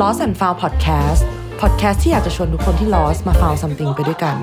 [0.00, 1.20] Lost and Found Podcast
[1.60, 4.36] Podcast ที่อยากจะชวนทุกคนที่ lost มา found something ไปด้วยกัน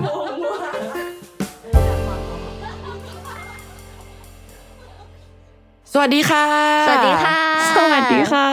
[5.93, 6.45] สวัสดีค่ะ
[6.87, 7.52] สวัสดีค่ะส
[7.93, 8.47] วัสดีค่ะ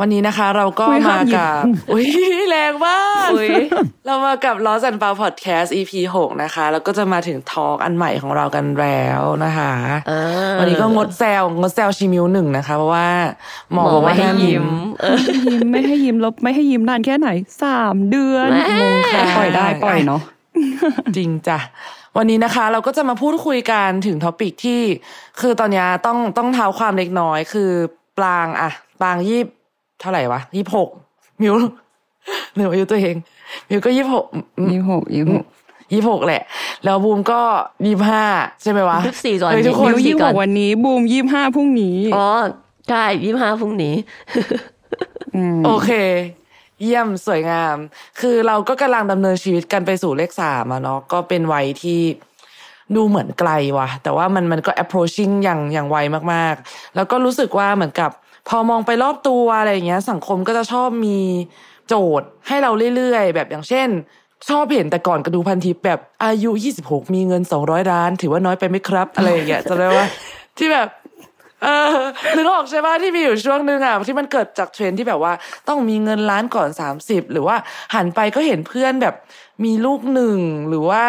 [0.00, 2.06] วันนี้นะคะเราก็อุ๊ยมาห้ามหยิบกับอุ้ย
[2.50, 3.48] แรงมากอุ๊ย
[4.06, 9.72] เรามากับ Lost and Found Podcast EP 6นะคะ แล้วก็จะมาถึงทอล์กอันใหม่ของเรากันแล้วนะคะ
[10.08, 10.12] เอ
[10.48, 13.08] อวันนี้ก็งดแซวงดแซวชิมิวหนึ่งนะคะ เพราะว่า
[13.72, 14.66] หมอหมอบอกว่าไม่ให้ห้ามยิ้มยิ้ม
[15.00, 15.18] เออ
[15.52, 17.28] ยิ้มไม่ให้ยิ้มลบไม่ให้ยิ้มนานแค่ไหน
[17.62, 20.20] สามเดือนแม่งค่ะปล่อยได้ปล่อยเนาะ
[21.16, 21.58] จริงจ้ะ
[22.16, 24.80] วันนี้นะคะเราก็จะมาพูดคุยกันถึง topic ที่
[25.40, 27.70] คือตอนเนี้ยต้องต้องเท้าความเล็กน้อย คือ
[28.18, 29.40] ปลางอะปลางยี่
[30.00, 30.88] เท่าไหร่วะยี่หก
[31.40, 31.54] มิว
[32.54, 33.16] หนึ่งอายุตัวเอง
[33.68, 34.26] มิวก็ยี่หก
[34.72, 35.44] ยี่หกยี่หก
[35.92, 36.42] ยี่หกแหละ
[36.84, 37.40] แล้วบูมก็
[37.86, 38.24] ยี่ห้า
[38.62, 42.28] ใช่ไหมวะยี่สิบสี่ก่อนเฮ้ยทุกคนมิวยี่หกก่อนวันนี้ บูมยี่ห้าพรุ่งนี้อ๋อ
[42.88, 43.94] ใช่ยี่ห้าพรุ่งนี้
[45.58, 45.90] มโอเค
[46.82, 47.76] เยี่ยมสวยงาม
[48.20, 52.00] คือเราก็กำลังดำเนินชีวิตกันไปสู่เลขสามอะเนาะก็เป็นวัยที่
[52.96, 55.96] ดูเหมือนไกลว่ะ แต่ว่ามันมันก็ approaching อย่างอย่างไว
[56.32, 58.10] มากๆ แล้วก็รู้สึกว่าเหมือนกับ
[58.48, 61.18] พอมองไปรอบตัวอะไรอย่างเงี้ย สังคมก็จะชอบมี
[61.88, 63.88] โจทย์ให้เราเรื่อยๆ แบบอย่างเช่น
[64.50, 66.50] ชอบเห็นแต่ก่อนกระดูพันทิปแบบอายุ
[66.82, 70.06] 26 มีเงิน 200ล้าน ถือว่าน้อยไปไหมครับ อะไรอย่างเงี้ยจะได้ว่า
[70.58, 70.88] ที่แบบ
[71.62, 71.96] เออ
[72.36, 75.32] นึกออกใช่ป่ะที่มีอยู่ช่วงหนึ่งอะที่มันเกิดจากเทรนที่แบบว่า
[75.68, 77.56] ต้องมีเงินล้านก่อนสามสิบหรือว่า
[77.94, 79.14] หันไปก็เห็นเพื่อนแบบ
[79.64, 80.38] มีลูกหนึ่ง
[80.68, 81.04] หรือว่า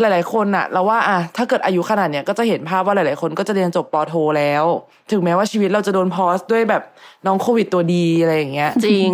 [0.00, 4.64] หลาย ๆ คนอะเราว่าอะถ้าเกิดอายุขนาดเนี้ยก็จะเห็นภาพว่าหลาย ๆ คนก็จะเรียนจบปอโทแล้ว
[5.10, 6.82] ถึงแม้ว่าชีวิตเราจะโดนพอสด้วยแบบ
[7.26, 9.10] น้องโควิดตัวดีอะไรอย่างเงี้ย จริง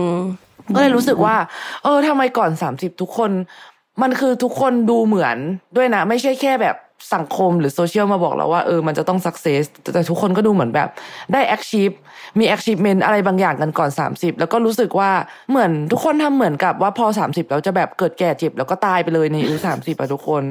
[0.74, 1.36] ก็เลยรู้สึกว่า
[1.84, 3.30] เออทำไมก่อนสามสิบทุกคน
[4.02, 5.36] มันคือทุกคนดูเหมือน
[5.76, 6.76] ด้วยนะ ไม่ใช่แค่แบบ
[7.14, 10.88] สังคมหรือโซเชียลมาบอกเราว่าเออมันจะต้องสักเซสแต่ทุกคนก็ดูเหมือนแบบ
[11.32, 11.94] ได้ achieve
[12.38, 15.10] มี achievement อะไรบางอย่างกันก่อน 30 แล้วก็รู้สึกว่า
[15.50, 20.42] เหมือนทุกคนทำเหมือนกับว่าพอ 30 แล้วจะแบบเกิดแก่เจ็บแล้วก็ตายไปเลยในอายุสามสิบอะทุกคน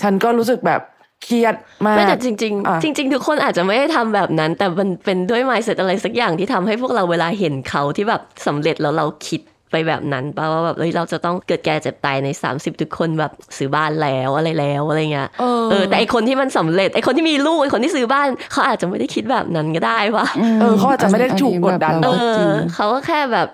[0.00, 0.80] ฉันก็รู้สึกแบบ
[1.24, 1.54] เครียด
[1.86, 9.40] มากไม่แต่จริงอะๆจริง ๆ ทุกคนอาจจะไม่ได้ทำแบบนั้น แต่มันเป็นด้วย mindset อะไรสักอย่างที่ทำให้พวกเราเวลาเห็นเขาที่แบบสำเร็จแล้วเราคิด
[9.72, 20.26] ไปแบบนั้นป่ะว่าแบบเฮ้ยเราจะต้องเกิดแก่เจ็บตายใน 30 ทุกคนแบบซื้อบ้านแล้วอะไรแล้วอะไรเงี้ยเออเออแต่ไอคนที่มันสำเร็จไอคนที่มีลูกไอคนที่ซื้อบ้าน เขาอาจจะไม่ได้คิดแบบนั้นก็ได้วะ
[20.60, 23.48] เออเขาอาจจะไม่ได้ถูกกดดันเออเราจริงเขาก็แค่แบบ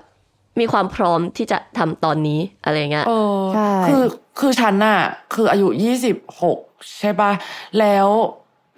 [0.61, 4.03] มีความพร้อมที่จะทำตอนนี้อะไรเงี้ยเออใช่คือ
[4.41, 4.99] คือฉันน่ะ
[5.34, 6.59] คืออายุยี่สิบหก
[6.99, 7.33] ใช่ปะ
[7.78, 8.09] แล้ว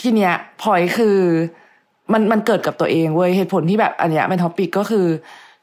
[0.01, 1.19] ทีเนี้ยพอยคือ
[2.13, 5.07] มันมันเกิดกับตัวเองเว้ยเหตุผลที่แบบอันเนี้ยเป็น topic ก็คือ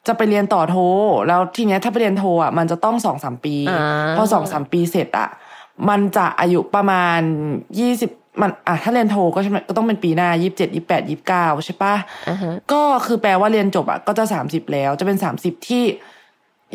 [0.07, 0.77] จะไปเรียนต่อโท
[1.27, 3.81] แล้วทีเนี้ยถ้าไปเรียนโทอะมันจะต้องสองสามปีอ่า
[4.17, 5.29] พอสองสามปีเสร็จอะ
[5.89, 7.19] มันจะอายุประมาณ
[7.79, 8.09] ยี่สิบ
[8.41, 11.95] มันอะถ้าเรียนโทก็ใช่ไหมก็ต้องเป็นปีหน้ายี่สิบเจ็ดยี่แปดยี่เก้าใช่ปะ
[12.29, 15.83] อ่าฮะก็คือแปลว่าเรียนจบอะก็จะสามสิบแล้วจะเป็นสามสิบที่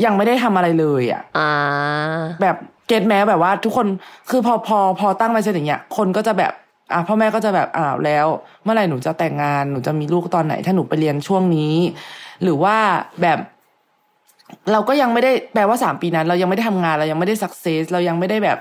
[0.05, 1.51] ยังไม่ได้ทำอะไรเลยอะอ่า
[2.43, 2.57] แบบ
[2.87, 3.87] เก็ตแม้แบบว่า ทุกคน
[4.31, 6.53] คือพอพอพอตั้งมาเสร็จอย่างเงี้ยคนก็จะแบบ
[6.93, 8.27] อะพ่อแม่ก็จะแบบอ้าวแล้ว
[8.63, 11.75] เมื่อไหร่หนูจะแต่งงานหนูจะมีลูกตอนไหน ถ้าหนูไปเรียนช่วงนี้
[12.43, 12.77] หรือว่า
[13.23, 13.39] แบบ
[14.73, 18.59] เราก็ยังไม่ได้แปลว่าสามปีนั้น เรายังไม่ได้ทำงานเรายังไม่ได้สักเซสเรายังไม่ได้แบบ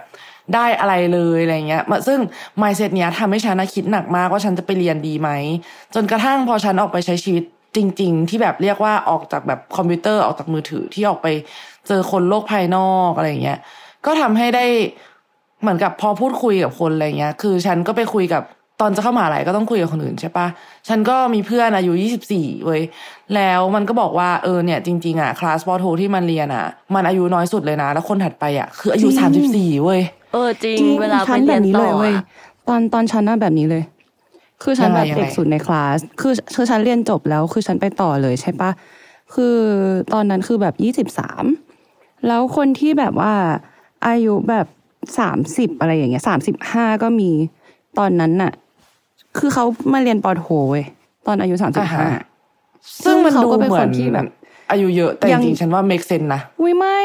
[0.56, 2.19] ได้อะไรเลยอะไรเงี้ยมาซึ่ง
[2.62, 5.30] mindset เนี้ยทำให้ฉันนะคิดหนักมากว่าฉันจะไปเรียนดีไหม
[5.96, 7.44] จนกระทั่งพอฉันออกไปใช้ชีวิต
[7.75, 11.28] จริง ๆ ที่แบบเรียกว่าออกจากแบบคอมพิวเตอร์ออกจากมือถือที่ออกไป
[11.88, 13.59] เจอคนโลกภายนอกอะไรเงี้ย
[14.06, 14.66] ก็ทำให้ได้
[15.62, 18.44] เหมือนกับพอพูดคุยกับคนอะไรเงี้ย คือฉันก็ไปคุยกับ
[18.81, 20.47] ตอนจะเข้ามหาลัยก็ต้องคุยกับคนอื่นใช่ปะ
[20.88, 22.81] ฉันก็มีเพื่อนอายุยี่สิบสี่เว้ย
[23.36, 26.66] แล้วมันก็บอกว่าเออเนี่ยจริงๆอะคลาสปอโทที่มันเรียนอะ
[26.96, 30.02] มันอายุน้อยสุดเลยนะ แล้วคนถัดไปอะคืออายุจริสามสิบงสี่เว้ย
[30.34, 32.24] เออจริงจริงเวลาไปฉันเรีแบยนบนี้ต่เลอยเว้ยอะ
[32.68, 33.84] ตอนตอนฉันน่ะแบบนี้เลย
[34.64, 38.72] คือฉันยังไงแบบยังไงเด็กสุดในคลาส คือคือฉันเรียนจบแล้ว คือฉันไปต่อเลยใช่ปะ
[39.34, 39.58] คือ
[40.13, 41.44] ตอนนั้นคือแบบยี่สิบสาม
[42.28, 43.34] แล้วคนที่แบบว่า
[44.08, 44.68] อายุแบบ
[45.19, 47.30] สามสิบอะไรอย่างเงี้ยสามสิบห้าก็มี
[48.00, 48.52] ตอนนั้นน่ะ
[49.38, 50.86] คือเขามาเรียนปอโทเว้ย
[51.28, 52.24] ตอนอายุสามสิบอ่าห้าฮะ
[53.03, 54.28] ซึ่งมันเขาดูก็เป็นเหมืคอนนที่แบบ
[54.72, 57.00] อายุเยอะแต่จยังริงๆฉันว่า make sense นะอุ้ยไม่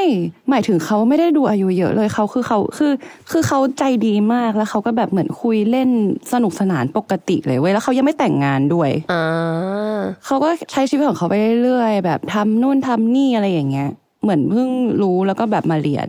[0.51, 2.93] หมายถึงเขาไม่ได้ดูอายุเยอะเลยเขาคือเขาคือ
[3.31, 5.91] คือเขาใจดีมากแล้วเขาก็แบบเหมือนคุยเล่น
[6.33, 11.35] สนุกสนานปกติเลยเว้ยแล้วเขายังไม่แต่งงานด้วยอ่าเขาก็ใช้ชีวิตของเขาไป
[11.65, 13.89] เรื่อยๆแบบทำนู่นทำนี่อะไรอย่างเงี้ย
[14.23, 14.69] เหมือนเพิ่ง
[15.03, 16.09] รู้แล้วก็แบบมาเรียน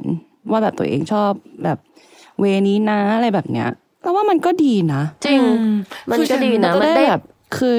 [0.51, 1.31] ว่าแบบตัวเองชอบ
[1.63, 1.77] แบบ
[2.39, 3.69] เวนี้นะอะไรแบบเนี้ย
[4.07, 5.75] แล้วว่ามันก็ดีนะจริงอืม
[6.11, 7.23] มันคือฉัก็นดีนะก็มันได้ได้แบบ
[7.57, 7.77] คือ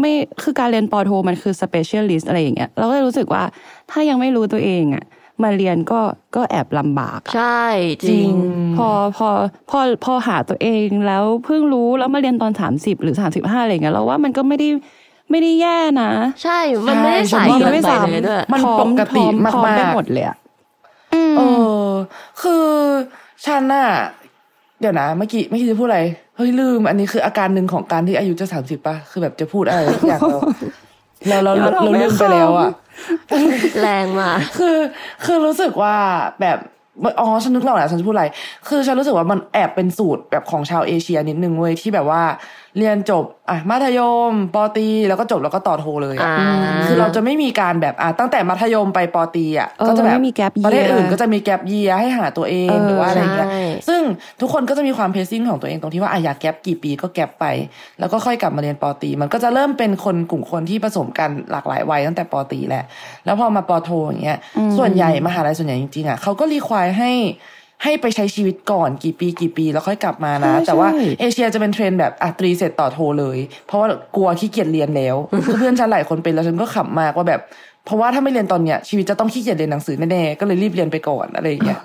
[0.00, 0.12] ไม่
[0.42, 3.42] คือการเรียนปอโท มันคือ specialist อะไรอย่างเงี้ยเราก็เลยรู้สึกว่า
[3.90, 5.04] ถ้ายังไม่รู้ตัวเองอะ
[5.42, 6.00] มาเรียนก็
[6.36, 7.64] ก็แอบลำบากอะใช่
[8.08, 8.30] จริง
[8.76, 9.28] พอพอ
[9.70, 14.68] พอพอหาตัวเองแล้วเพิ่งรู้แล้วมาเรียนตอนสามสิบหรือสามสิบห้าอะไรเงี้ยเราว่ามันก็ไม่ได้
[15.30, 16.10] ไม่ได้แย่นะ
[16.42, 20.36] ใช่ มันไม่ได้ใช่สายฉันว่าเกินไม่ไปสามเลยด้วยมันพร้อปกติพร้อพร้อมากๆได้หมดเลยอะ
[21.14, 21.42] อืมเอ
[21.86, 21.88] อ
[22.42, 22.66] คือ
[23.46, 23.88] ฉันน่ะ
[24.22, 26.00] เดี๋ยวนะเมื่อกี้เมื่อกี้จะพูดอะไร
[26.36, 30.20] เฮ้ยลืม อันนี้คืออาการหนึ่งของการที่อายุจะสามสิบป่ะคือแบบจะพูดอะไรสักอย่าง
[31.28, 32.70] เราเราเราเราเราลืมไปแล้วอะ
[33.80, 34.78] แรงมากคือ
[35.24, 35.96] คือรู้สึกว่า
[36.40, 36.58] แบบ
[37.20, 38.26] อ๋อฉันนึกแล้วแหละฉันจะพูดอะไร
[38.68, 42.22] คือฉันรู้สึกว่ามันแอบเป็นสูตรแบบของชาวเอเชียนิดนึงเว้ยที่แบบว่า
[42.78, 44.00] เรียนจบอะมัธย
[44.30, 54.00] มปอตรีแล้วก็จบแล้วก็ต่อโทเลยอะอ่าคือเราจะไม่มีการแบบอะตั้งแต่มัธยมไปปอตรีอะเออก็จะแบบไม่มี gap ประเทศ year อื่นก็จะมีแกลบเยียให้หาตัวเองเออหรือว่าอะไรอย่างเงี้ยใช่ซึ่ง
[54.40, 57.44] ทุกคนก็จะมีความ pacing ของตัวเองตรงที่ว่าอะอยาก gap กี่ปีก็ gap ไป
[57.98, 62.84] แล้วก็ค่อยกลับมาเรียนปอตรีมันก็จะเริ่มเป็นคนกลุ่มคนที่ผสมกันหลากหลายวัยตั้งแต่ปอตรีแหละ
[63.24, 64.38] แล้วพอมาปอโทอย่างเงี้ย
[64.78, 67.12] ส่วนใหญ่มหาลัยส่วนใหญ่จริงๆอะเขาก็ require ให้
[67.84, 77.40] ให้ไปใช้ชีวิตก่อนกี่ปีกี่ปี แล้วค่อยกลับมานะใช่แต่ว่าใช่เอเชียจะเป็นเทรนด์แบบอะตรีเสร็จต่อโทเลย เพราะว่ากลัวขี้เกียจเรียนแล้วคือเพื่อนฉันหลายคนเป็นแล้วฉันก็ขำมากว่าแบบ
[77.84, 81.78] เพราะว่าถ้าไม่เรียนตอนเนี้ยชีวิตจะต้องขี้เกียจเรียนหนังสือแน่ๆก็เลยรีบเรียนไปก่อนอะไรอย่างเงี้ย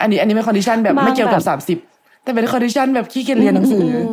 [0.00, 1.78] อันนี้อันนี้เป็น condition แบบบางไม่เกี่ยวกับแบบสามสิบ
[2.22, 4.10] แต่เป็นคอนดิชันแบบขี้เกียจเรียนหนังสืออ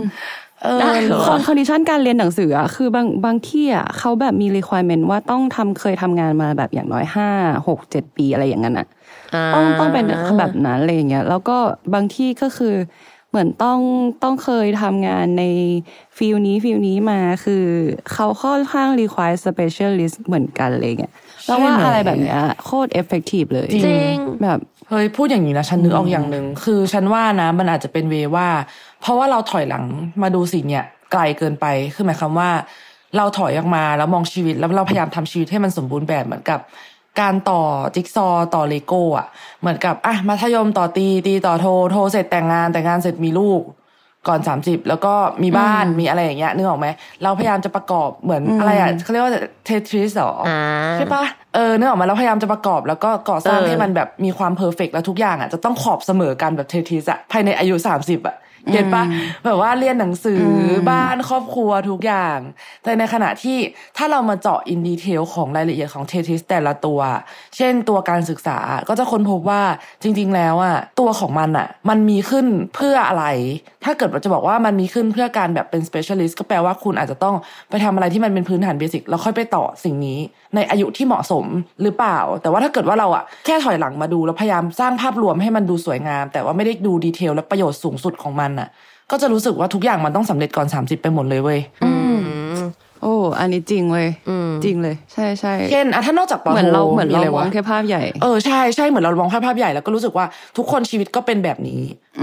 [0.63, 7.29] เออได้เหรอคอนคอนดิชันการเรียนหนังสืออะคือบางบางที่อะเขาแบบมี requirement ว่าต้องทำเคยทำงานมาแบบอย่างน้อยห้า
[7.67, 8.87] หกเจ็ดปีอะไรอย่างนั้นอะ
[9.53, 10.05] ต้องต้องเป็น
[10.39, 11.57] แบบนั้นอะไรอย่างเงี้ยแล้วก็
[11.93, 12.75] บางที่ก็คือ
[13.29, 13.79] เหมือนต้อง
[14.23, 15.43] ต้องเคยทำงานใน
[16.17, 17.65] field นี้ field นี้มาคือ
[18.13, 21.13] เขาค่อนข้าง require specialist เหมือนกันอะไรเงี้ย
[21.47, 24.59] แล้วว่าใช่ไหมอะไรแบบเนี้ยโคตร effective เลยจริงจริงแบบ
[24.89, 28.47] เฮ้ยพูดอย่างนี้นะฉันนึกออกอย่างหนึ่งคือฉันว่านะมันอาจจะเป็นเวย์ว่า
[29.01, 29.83] เพราะว่าเราถอยหลัง
[30.21, 32.49] มาดูสิ่งเนี่ยไกลเกินไปคือหมายความว่า
[33.17, 36.59] เราถอยออกมาแล้วมองชีวิตแล้วเราพยายามทำชีวิตให้มันสมบูรณ์แบบเหมือนกับ
[37.21, 37.61] การต่อ
[37.95, 39.27] จิ๊กซอว์ต่อเลโก้อะ
[39.61, 43.61] เหมือนกับอะมัธยมต่อตรีตรีต่อโทโทเสร็จแต่งงานแต่งงานเสร็จมีลูก
[44.27, 46.87] ก่อนสามสิบแล้วก็มีบ้านมีอะไรอย่างเงี้ยนึกออกไหม
[47.23, 49.33] เราพยายามจะประกอบเหมือนอะไรอะเขาเรียกว่า
[49.65, 50.61] เททริสหรออ่า
[50.95, 51.23] ใช่ปะ
[51.55, 58.37] เออนึกออกมาเราพยายามจะประกอบแล้วก็ก่อสร้างเออให้มันแบบมีความ perfect แล้วทุกอย่างอะจะต้องขอบเสมอกันแบบเททริสอะภายในอายุสามสิบอะ
[58.71, 59.03] get ปะ
[59.45, 62.37] แบบว่าเรียนหนังสือบ้านครอบครัวทุกอย่าง
[62.83, 63.57] แต่ในขณะที่
[63.97, 66.99] ถ้าเรามาเจาะ in detail ของรายละเอียดของเททริสแต่ละตัว
[67.57, 68.57] เช่นตัวการศึกษา
[68.89, 69.61] ก็จะค้นพบว่า
[70.03, 72.45] จริง ๆ แล้วอะตัวของมันอะมันมีขึ้น
[72.75, 73.25] เพื่ออะไร
[73.85, 77.35] ถ้าเกิดว่าจะบอกว่ามันมีขึ้นเพื่อการแบบเป็น specialist ก็แปลว่าคุณอาจจะต้อง
[77.69, 80.19] ไปทำอะไรที่มันเป็นพื้นฐาน basic แล้วค่อยไปต่อสิ่งนี้
[80.55, 81.45] ในอายุที่เหมาะสม
[81.81, 88.69] หรือเปล่า แต่ว่าถ้าเกิดว่าเราอะแค่ถอยหลังมาดูแล้วพยายามสร้างภาพรวมให้มันดูสวยงาม แต่ว่าไม่ได้ดู detail และประโยชน์สูงสุดของมันอะ
[89.11, 91.59] ก็จะรู้สึกว่าทุกอย่างมันต้องสำเร็จก่อน 30 ไปหมดเลยเว้ย
[93.03, 100.25] โอ้อันนี้จริงเลยอืมจริงเลย ใช่ใช่เช่นอะถ้านอกจากปอเหมือนโทเราเหมือนเราะไมองแค่ภาพใหญ่เออใช่ใช่เหมือนเรามองภาพภาพใหญ่แล้วก็รู้สึกว่า
[100.57, 101.81] ทุกคนชีวิตก็เป็นแบบนี้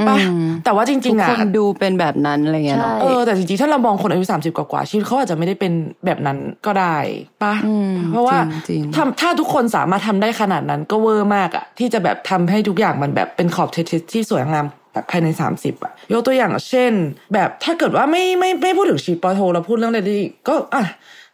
[0.08, 5.72] ป่ะอืมแต่ว่าจทุริกงๆอะคนดูเป็นแบบนั้นอะไรเงี้ยเนาะใช่เออแต่จริงๆถ้าเรามองคนอายุสามสิบกว่าๆชีวิตเขาอาจจะไม่ได้เป็น
[6.06, 6.96] แบบนั้นก็ได้
[7.42, 16.92] ป่ะอืมเพราะว่าจริงๆถ้าถ้าทุกคนสามารถทำได้ขนาดนั้นก็เวอร์มากอะที่จะแบบทำให้ทุกอย่างมันแบบเป็นขอบเทสที่สวยงาม แบบภายใน 30อะยกตัวอย่างเช่น
[17.34, 20.84] แบบถ้าเกิดว่าไม่ไม่ไม่พูดถึงชีวิตปอโทเราพูดเรื่องอะไรดีก็อะ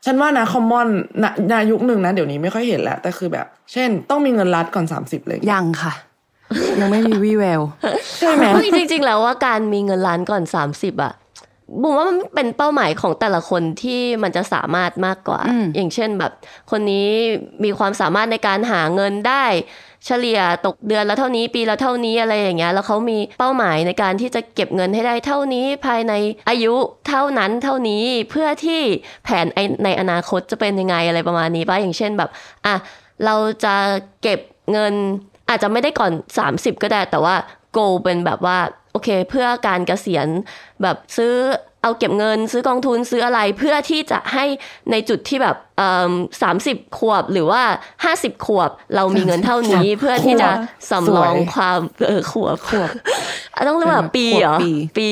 [0.05, 0.88] ฉันว่านะคอมมอน
[1.49, 5.93] ในยุคหนึ่งนะ เดี๋ยวนี้ไม่ค่อยเห็นแล้ว แต่คือแบบ เช่น ต้องมีเงินรัดก่อน 30 เลย ยังค่ะ
[6.81, 7.62] ยังไม่มีวี่แวว
[8.19, 10.43] ใช่ไหมเฮ้ยจริง ๆ แล้วว่าการมีเงินล้านก่อน
[10.73, 11.14] 30อะ
[11.82, 16.32] บุมว่ามันเป็นเป้าหมายของแต่ละคนที่มันจะสามารถมากกว่าอืมอย่างเช่นแบบ
[16.70, 17.09] คนนี้
[17.64, 19.44] มีความสามารถในการหาเงินได้
[20.06, 26.12] เฉลี่ยตกเดือนละเท่านี้ปีละเท่านี้อะไรอย่างเงี้ย แล้วเขามีเป้าหมายในการที่จะเก็บเงินให้ได้เท่านี้ภายใน
[26.48, 26.75] อายุ
[27.08, 28.80] เท่านั้นเท่านี้เพื่อที่
[29.25, 29.46] แผน
[29.84, 32.30] ในอนาคตจะเป็นยังไงอะไรประมาณนี้ป่ะอย่างเช่นแบบ
[32.66, 32.75] อะ
[33.25, 33.34] เรา
[33.64, 33.75] จะ
[34.22, 34.40] เก็บ
[34.72, 34.94] เงิน
[35.48, 36.12] อาจจะไม่ได้ก่อน
[36.46, 37.34] 30 ก็ได้แต่ว่า
[37.72, 38.58] โกเป็นแบบว่า
[38.92, 40.26] โอเค เพื่อการเกษียณ
[40.82, 41.34] แบบซื้อ
[41.83, 44.45] เอาเก็บเงินซื้อกองทุนซื้ออะไรเพื่อที่จะให้
[44.90, 45.56] ในจุดที่แบบ
[46.42, 47.62] สามสิบขวบหรือว่า
[48.04, 50.49] ห้าสิบขวบ เรามีเงินเท่านี้เพื่อที่จะ
[50.90, 51.78] สำรองความ
[52.09, 52.90] เออขวบขวบ
[53.54, 55.09] อะต้องเรียกว่าปีเหรอขวบปีปี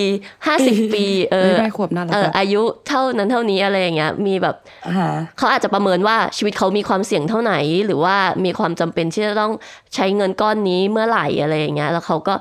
[0.47, 4.57] ห้าสิบปี เออไม่ได้ขวบน่ารักเอออะอายุเท่านั้นเท่านี้อะไรอย่างเงี้ยมีแบบ
[4.87, 7.55] อ่าฮะเขาอาจจะประเมินว่าชีวิตเขามีความเสี่ยงเท่าไหน
[7.87, 9.53] หรือว่ามีความจำเป็นที่จะต้อง
[9.95, 12.35] ใช้เงินก้อนนี้เมื่อไหร่อะไรอย่างเงี้ยแล้วเขาก็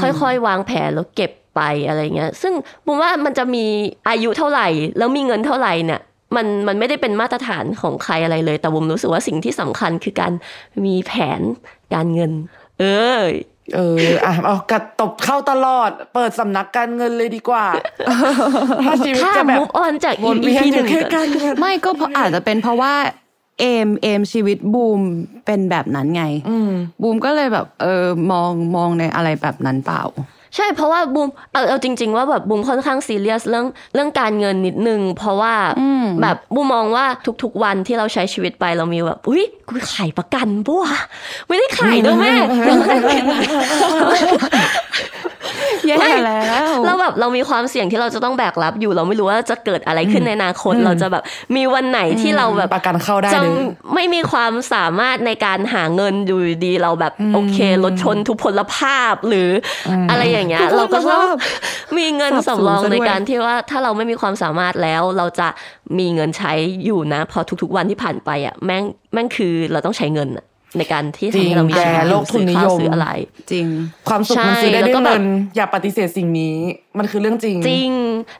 [0.00, 2.52] ค่อยๆ วางแผนแล้วเก็บ ไปอะไรเงี้ย ซึ่ง
[2.86, 3.64] ผมว่ามันจะมี
[4.08, 4.68] อายุเท่าไหร่
[4.98, 6.00] แล้วมีเงินเท่าไหร่เนี่ย
[6.36, 10.32] มันมันไม่ได้เป็นมาตรฐานของใครอะไรเลย แต่ผมรู้สึกว่าสิ่งที่สำคัญคือการ
[10.84, 11.40] มีแผน
[11.94, 12.32] การเงิน
[12.80, 12.84] เอ
[13.18, 13.22] อ
[13.74, 17.66] เอออะเอากระตบเข้าตลอด เปิดสำนักการเงินเลยดีกว่า
[18.84, 22.94] ถ้าชีวิตถ้าจะแบบมุกออนจากวนเวีย EP นอหนึ่ยู่งแค่ก่อนการเงินไม่ก็เพราะอาจจะเป็นเพราะว่า
[23.60, 25.00] เอมเอมชีวิตบูม
[25.46, 30.02] เป็นแบบนั้นไงอืมบูมก็เลยแบบ เออมองมองในอะไรแบบนั้นเปล่า
[30.56, 35.54] ใช่เพราะว่าบูมเอาเอาจริง ๆ ว่าแบบบูมค่อนข้างซีเรียสเรื่องเรื่องการเงินนิดนึง เพราะว่า
[36.22, 37.04] แบบบูมมองว่า
[37.42, 40.96] ทุกๆวันที่เราใช้ชีวิตไปเรามีแบบอุ้ยกูขายประกันปะวะ
[41.48, 42.34] ไม่ได้ขายด้วยแม่
[45.86, 45.96] แย่
[46.26, 51.22] แล้วเราแบบเรามีความเสี่ยงที่เราจะต้องแบกรับอยู่ เราไม่รู้ว่าจะเกิดอะไรขึ้นในอนาคต เราจะแบบ
[51.56, 53.54] มีวันไหนที่เราแบบประกันเข้าได้จะเลย
[53.94, 59.48] ไม่มีความสามารถในการหาเงินอยู่ดีเราแบบโอเครถชนทุพพลภาพหรือ
[59.88, 61.26] ออะไรอย่างเงี้ย เราก็ต้อง
[61.98, 65.48] มีเงินสับสนสำรองซะด้วยในการที่ว่าถ้าเราไม่มีความสามารถแล้ว เราจะ
[65.98, 66.52] มีเงินใช้
[66.84, 70.44] อยู่นะ พอทุกๆวันที่ผ่านไปอะแม่งแม่งคือเราต้องใช้เงินอะ
[70.78, 73.08] ในการที่ทำให้เรามีจริงชีวิตแกโลกทุนนิยมซื้อข้าวซื้ออะไร
[73.52, 73.66] จริง
[74.08, 75.26] ความสุขมันใช่ซื้อได้แล้วด้วยก็แบบเงิน
[75.56, 76.56] อย่าปฏิเสธสิ่งนี้
[76.98, 77.90] มันคือเรื่องจริง จริง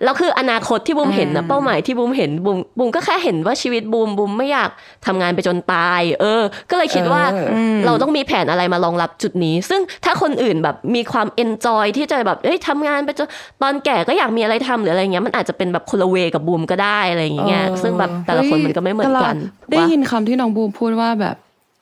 [0.04, 4.70] แล้วคืออนาคตที่บูมเห็นนะเป้าหมายที่บูมเห็นบูมบูมก็แค่เห็นว่าชีวิตบูมบูมไม่อยาก
[5.06, 13.28] ทำงานไปจนตาย เออ ก็เลยคิดว่าเออเราต้องมีแผนอะไรมารองรับจุดนี้ ซึ่งถ้าคนอื่นแบบมีความเอนจอยที่จะแบบเอ้ยทำงานไปจน
[13.62, 19.36] ตอนแก่ก็อยากมีอะไรทำหรืออะไรเงี้ยมันอาจจะเป็นแบบคนละเวกับบูมก็ได้อะไรอย่างเงี้ยเออซึ่งแบบแต่ละคนมันก็ไม่เหมือนกัน
[19.70, 21.36] ได้ว่ายินคำที่น้องบูมพูดว่าแบบ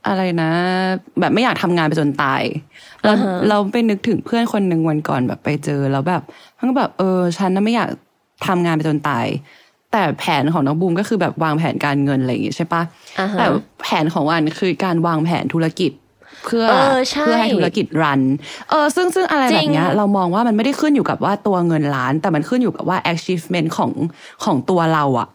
[0.07, 0.51] อะไรนะ
[1.21, 2.43] แบบไม่อยากทำงานไปจนตาย
[3.03, 6.23] แล้วอ่าฮะเราไปนึกถึงเพื่อนคนหนึ่งวันก่อนแบบไปเจอแล้วแบบ
[6.59, 7.89] ทั้งแบบเออฉันน่ะไม่อยาก
[8.47, 9.27] ทำงานไปจนตาย
[9.93, 12.83] แต่แผนของน้องบูมก็คือแบบวางแผนการเงินอะไรอย่างงี้ใช่ปะ
[13.21, 13.47] อ่าฮะแต่
[13.83, 15.93] แผนของวันคือการวางแผนธุรกิจ
[16.45, 18.21] เพื่อเออใช่เพื่อให้ธุรกิจรัน
[18.71, 23.93] เออซึ่งซึ่งอะไรแบบเนี้ยจริงเรามองว่ามันไม่ได้ขึ้นอยู่กับว่าตัวเงินล้าน แต่มันขึ้นอยู่กับว่า achievement ของ
[24.45, 25.29] ของตัวเราอะ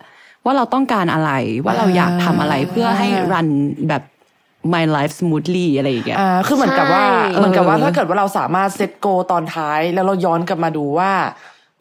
[0.46, 1.32] ว่าเราต้องการอะไร
[1.66, 3.48] ว่าเราอยากทำอะไรเพื่อให้รัน
[3.90, 4.04] แบบ
[4.76, 11.12] my life smoothly อะไรอย่างเงี้ยอ่าคือเหมือนกับว่าใช่เหมือนกับว่าเออถ้าเกิดว่าเราสามารถเซตโกตอนท้ายแล้วเราย้อนกลับมาดูว่า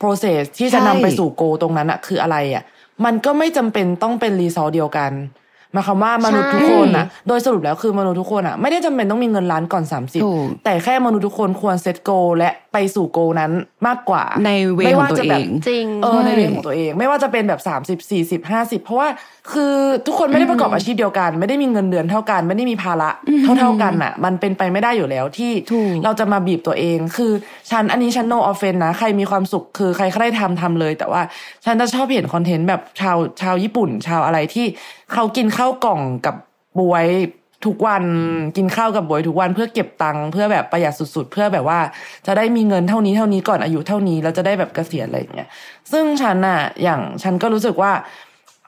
[0.00, 2.62] process ที่จะใช่นำไปสู่โกตรงนั้นอะคืออะไรอะ
[3.04, 5.12] มันก็ไม่จำเป็นต้องเป็นรีซอสเดียวกัน
[5.72, 13.52] หมายความว่ามนุษย์ทุกคนอะโดยสรุปแล้วคือมนุษย์ทุกคนอะไม่ได้จำเป็นต้องมีเงินล้านก่อนถูก30แต่แค่มนุษย์ทุกคนควรเซตโกและ ไปสู่โกนั้น
[13.86, 19.08] มากกว่า ในเวไม่ของว่าตัวจะเอแบบงจริงเออในเรื่องของตัวเอง ไม่ว่าจะเป็นแบบสามสิบสี่สิบห้าสิบเพราะว่า
[19.52, 19.74] คือ
[20.06, 23.10] ทุกคนไม่ได้ประกอบอาชีพเดียวกัน ไม่ได้มีเงินเดือนเท่ากัน ไม่ได้มีภาระ
[23.42, 27.32] เท่าเท่าๆกันอะ มันเป็นไปไม่ได้อยู่แล้วที่ถูกเราจะมาบีบตัวเอง คือ
[27.70, 31.22] ฉันอันนี้ฉัน no offense นะ ใครมีความสุขคือใครใครทำทำเลย แต่ว่า
[31.64, 34.66] ฉันจะชอบเห็นคอนเทนต์แบบชาวชาวญี่ปุ่น ชาวอะไรที่
[35.12, 36.34] เขากินข้าวกล่องกับ
[36.80, 37.06] บวย
[37.64, 38.04] ทุกวัน
[38.56, 41.78] กินข้าวกับบวยทุกวันเพื่อเก็บตังค์เพื่อแบบประหยัดสุด ๆ เพื่อแบบว่า
[42.26, 45.48] จะได้มีเงินเท่านี้เท่านี้ก่อนอายุเท่านี้แล้วจะได้แบบเกษียณอะไรอย่างเงี้ย
[45.92, 47.92] ซึ่งฉันอะอย่างฉันก็รู้สึกว่า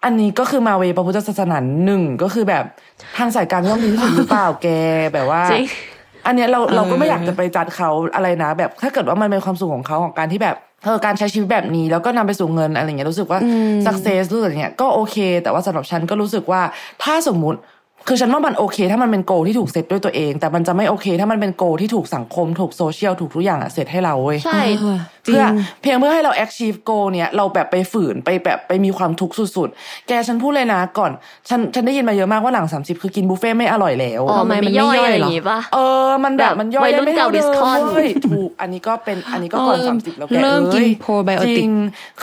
[0.05, 2.65] อันนี้ก็คือมาเวพระพุทธศาสนาหนึ่งก็คือแบบ
[3.17, 4.69] ทางสายการย่อมดีที่สุดหรือเปล่าแก
[5.15, 5.67] แบบว่าจริง
[6.27, 13.41] อันเนี้ยเราเออเราก็ไม่อยากจะไปจัดเขาอะไรนะ แบบถ้าเกิดว่ามันเป็นความสุขของเขาของการที่แบบเออการใช้ชีวิตแบบนี้แล้วก็นำไปสู่เงินอะไรเงี้ยรู้สึกว่า
[13.87, 16.63] success รู้สึกอย่างเงี้ยก็โอเค แต่ว่าสำหรับฉันก็รู้สึกว่า
[17.03, 17.59] ถ้าสมมุติ
[18.09, 24.93] คือฉันว่ามันโอเค ถ้ามันเป็นโกที่ถูกเซตด้วยตัวเอง แต่มันจะไม่โอเค ถ้ามันเป็นโกที่ถูกสังคมถูกโซเชียลถูกทุกอย่างอะเซตให้เราเว้ยใช่จริ
[25.29, 25.51] เพื่อง
[25.83, 31.11] เพียงเพื่อให้เรา achieve goal เนี่ยเราแบบไปฝืนไปแบบไปมีความทุกข์สุดๆ แกฉันพูดเลยนะก่อน
[31.49, 41.73] ฉันฉันได้ยินมาเยอะมากว่าหลัง30คือกินบุฟเฟ่ต์ไม่อร่อยแล้วอ๋อทำไมมันมันไม่ไม่ย่อยย่อยอะไรอเหรอย่างงี้ป่ะเออมันแบบแบบมันย่อยวัยได้รุ่นไม่เท่าเก่าเดิม Discon เว้ยถูกอันนี้ก็เป็นอันนี้ก็ก่อนเริ่มสามสิบแล้วแกเริ่มกินอ้ย probiotic จริง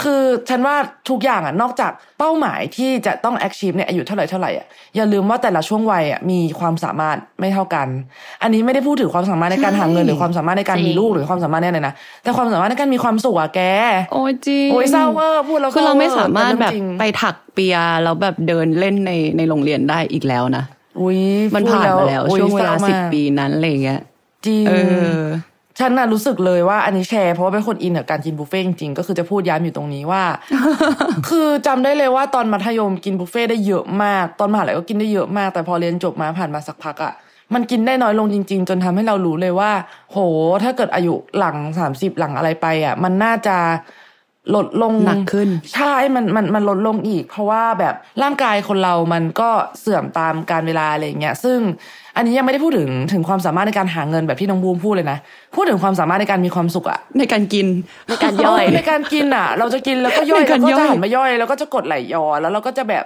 [0.02, 0.76] คือฉันว่า
[1.10, 7.88] ทุกอย่างอะนอกจากเป้าหมายที่จะต้อง achieve เนี่ยอายุเท่าไหร่เท่าไหร่อะอย่าลืมว่าแต่ละช่วงวัยอะมีความสามารถไม่เท่ากัน
[8.44, 11.94] อันนี้ไม่ได้พูดถึงความสามารถในการหาเงินหรือความสามารถในการมีลูกหรือความสามารถเนี่ยเลยนะ
[12.24, 13.62] แต่ความสามารถในการมีความสุขอะแก
[14.14, 20.64] โอ้ยจริงโอ้ยเศร้าเวอร์พูดแล้วคือเราไม่ศสามารถแบบต่เองจงไปถักเปียแล้วแบบเดินเล่นในในโรงเรียนได้อีกแล้วนะ
[21.00, 21.20] อุ้ย
[21.56, 24.02] มันพูดผ่านมาแล้วอุ๊ยช่วงเวลาศร้มสิบกปีนั้นอะไรอย่างเงี้ย
[24.46, 24.72] จริงเอ
[25.16, 25.20] อ
[25.80, 30.24] ฉันน่ะรู้สึกเลยว่าอันนี้แชร์เพราะว่าเป็นคนอินกับการกินบุฟเฟ่ต์จริงๆก็คือจะพูดย้ำอยู่ตรงนี้ว่า
[31.30, 37.14] คือจำได้เลยว่าตอนมัธยมกินบุฟเฟ่ต์ได้เยอะมาก ตอนมหาลัยก็กินได้เยอะมาก แต่พอเรียนจบมาผ่านมาสักพักอะ่ะ
[37.54, 39.72] มันกินได้น้อยลงจริง ๆ จนทำให้เรารู้เลยว่า
[40.12, 40.18] โห
[40.64, 43.58] ถ้าเกิดอายุหลังสามสิบหลังอะไรไปอะ มันน่าจะ
[44.56, 49.50] ลดลงหนักขึ้น ใช่มันมันมันลดลงอีก เพราะว่าแบบร่างกายคนเรามันก็
[49.80, 51.60] เสื่อมตามการเวลาอะไรอย่างเงี้ยซึ่ง
[52.16, 55.18] อันนี้ยังไม่ได้พูดถึงถึงความสามารถในการหาเงินแบบที่น้องบูมพูดเลยนะ
[55.56, 57.68] พูดถึงความสามารถในการมีความสุขอะในการกิน
[58.10, 63.06] ในการย่อยในการกินอะเราจะกินแล้วก็ย่อยในแล้กาวรก็ย่อยจะหันมาย่อยแล้วก็จะกดไหลย้อนแล้วเราก็จะแบบ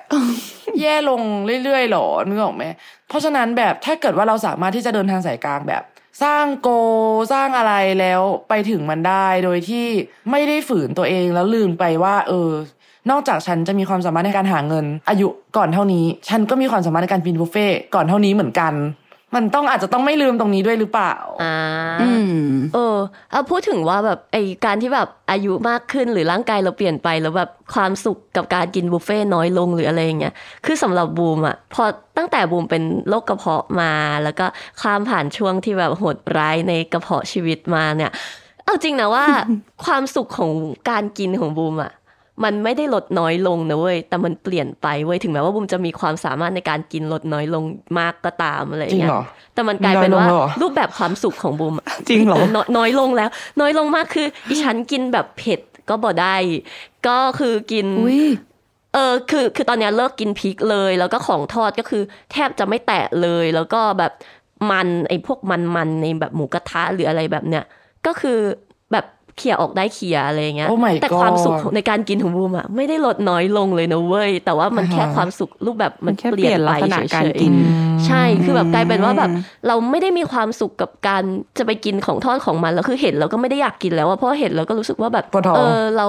[0.81, 1.22] แย่ลง
[1.63, 2.63] เรื่อยๆหรอนึกออกไหม
[3.10, 5.84] เพราะฉะนั้นแบบถ้าเกิดว่าเราสามารถที่จะเดินทางสายกลางแบบ
[6.23, 6.69] สร้างโก
[7.33, 9.85] สร้างอะไรแล้วไปถึงมันได้โดยที่
[10.31, 12.51] ไม่ได้ฝืนตัวเองแล้วลืมไปว่า เออ
[13.09, 18.73] นอกจากฉันจะมีความสามารถในการหาเงิน อายุก่อนเท่านี้ ฉันก็มีความสามารถในการกินบุฟเฟ่ก่อนเท่านี้เหมือนกัน
[19.36, 21.55] มันต้องอาจจะต้องไม่ลืมตรงนี้ด้วยหรือเปล่าอ่า
[22.01, 22.98] อืมเออ
[23.31, 30.33] เอาพูดถึงว่าแบบไอการที่แบบอายุมากขึ้นหรือร่างกายเราเปลี่ยนไปแล้วแบบความสุขกับการกินบุฟเฟ่ต์น้อยลงหรืออะไรอย่างเงี้ย
[30.65, 31.83] คือสำหรับบูมอะพอ
[32.17, 33.91] ตั้งแต่บูมเป็นโรคกระเพาะมา
[34.24, 34.45] แล้วก็
[34.81, 38.12] ข้ามผ่านช่วงที่แบบโหดร้ายในกระเพาะชีวิตมาเนี่ย
[38.65, 39.25] เอาจริงนะว่า
[39.86, 40.51] ความสุขของ
[40.89, 41.91] การกินของบูมอะ
[42.43, 47.63] มันไม่ได้ลดน้อยลงนะเว้ย แต่มันเปลี่ยนไปเว้ย ถึงแม้ว่าบูมจะมีความสามารถในการกินลดน้อยลง
[48.00, 53.29] มากก็ตามอะไรอย่างจริงเงี้ยเหรอแต่มันกลายเป็นว่าน้อยลงแล้วเหรอรูปแบบความสุขของบูมอะจริงเหรอน้อยน้อยลงแล้ว
[53.62, 56.36] น้อยลงมากคืออีฉันกินแบบเผ็ดก็บ่ได้
[57.08, 58.24] ก็คือกินอุ้ย
[58.93, 64.12] เออคือคือตอนเนี้ยเลิกกินพริกเลย แล้วก็ของทอดก็คือ แทบจะไม่แตะเลย แล้วก็แบบ
[64.72, 67.63] มันไอ้พวกมันมันในแบบหมูกระทะหรืออะไรแบบเนี้ย
[68.05, 68.39] ก็คือ
[69.39, 79.29] แบบเขี่ยออกได้เขี่ยอะไรอย่างเงี้ย Oh my แต่ความ God สุขในการกินของบูมอะไม่ได้ลดน้อยลงเลยนะเว้ย แต่ว่ามันแค่อ่าฮะความสุขรูปแบบมัมันนแค่เปเปลี่ลี่ยยนนไปลักษณะเฉการยกินๆใช่คือแบบกลายเป็นว่าแบบ
[79.67, 81.24] เราไม่ได้มีความสุขกับการ
[81.58, 86.08] จะไปกินของทอดของมันแล้วคือเห็นเราก็ไม่ได้อยากกินแล้วอะเพราะเห็นเราก็รู้สึกว่าแบบปวดท้องเออเรา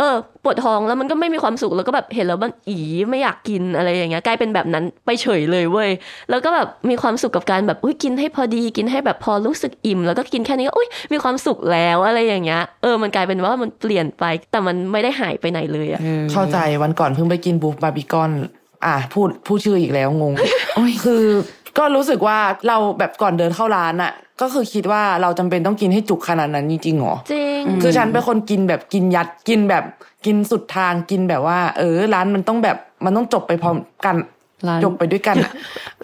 [0.00, 2.78] เออปวดท้องแล้วมันก็ไม่มีความสุขแล้วก็แบบเห็นแล้วมันอี๋
[3.10, 5.90] ไม่อยากกินอะไรอย่างเงี้ยกลายเป็นแบบนั้นไปเฉยเลยเว้ย
[6.30, 16.00] แล้วก็แบบมีความสุขกับการแบบอุ้ยกินให้พอดีกินให้แบบพอรู้สึกอิ่ม แล้วก็กินแค่นี้ก็อุ้ยมีความสุขแล้วอะไรอย่างเงี้ยเออมันกลายเป็นว่ามันเปลี่ยนไป แต่มันไม่ได้หายไปไหนเลยอะ
[16.32, 18.30] เข้าใจวันก่อนเพิ่งไปกินบุฟบาร์บีกอน
[18.86, 20.32] อะพูดพูดชื่ออีกแล้วงง
[20.76, 21.24] โอ้ยคือ
[21.78, 29.84] ก็รู้สึกว่าเราแบบก่อนเดินเข้าร้านอะก็คือคิดว่าเราจำเป็นต้องกินให้จุกขนาดนั้นจริงๆเหรอจริง คือฉันเป็นคนกินแบบกินยัดกินแบบ
[30.26, 34.16] กินสุดทางกินแบบว่า เออ ร้านมันต้องแบบมันต้องจบไปพร้อมกัน
[34.68, 35.52] ร้านจบไปด้วยกันอะ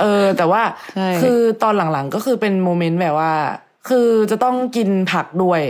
[0.00, 0.62] เออ แต่ว่า
[0.94, 3.32] ใช่คือตอนหลังๆก็คือเป็น moment แบบว่า
[3.88, 5.60] คือจะต้องกินผักด้วย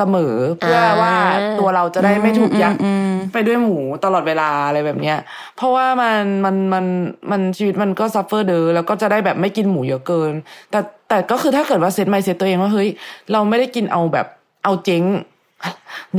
[0.00, 5.18] เสมอเพื่อว่าอ่าตัวเราจะได้ไม่ถูกยัดอืมไปด้วยหมูตลอดเวลาอะไรแบบเนี้ย
[5.56, 6.84] เพราะว่ามันมันมัน
[7.30, 10.32] มันชีวิตมันก็ suffer เด้อแล้วก็จะได้แบบไม่กินหมูเยอะเกิน
[10.70, 12.88] แต่แต่ก็คือถ้าเกิดว่า set mindset ตัวเองว่าเฮ้ย
[13.32, 14.26] เราไม่ได้กินเอาแบบ
[14.64, 15.02] เอาเจ๊ง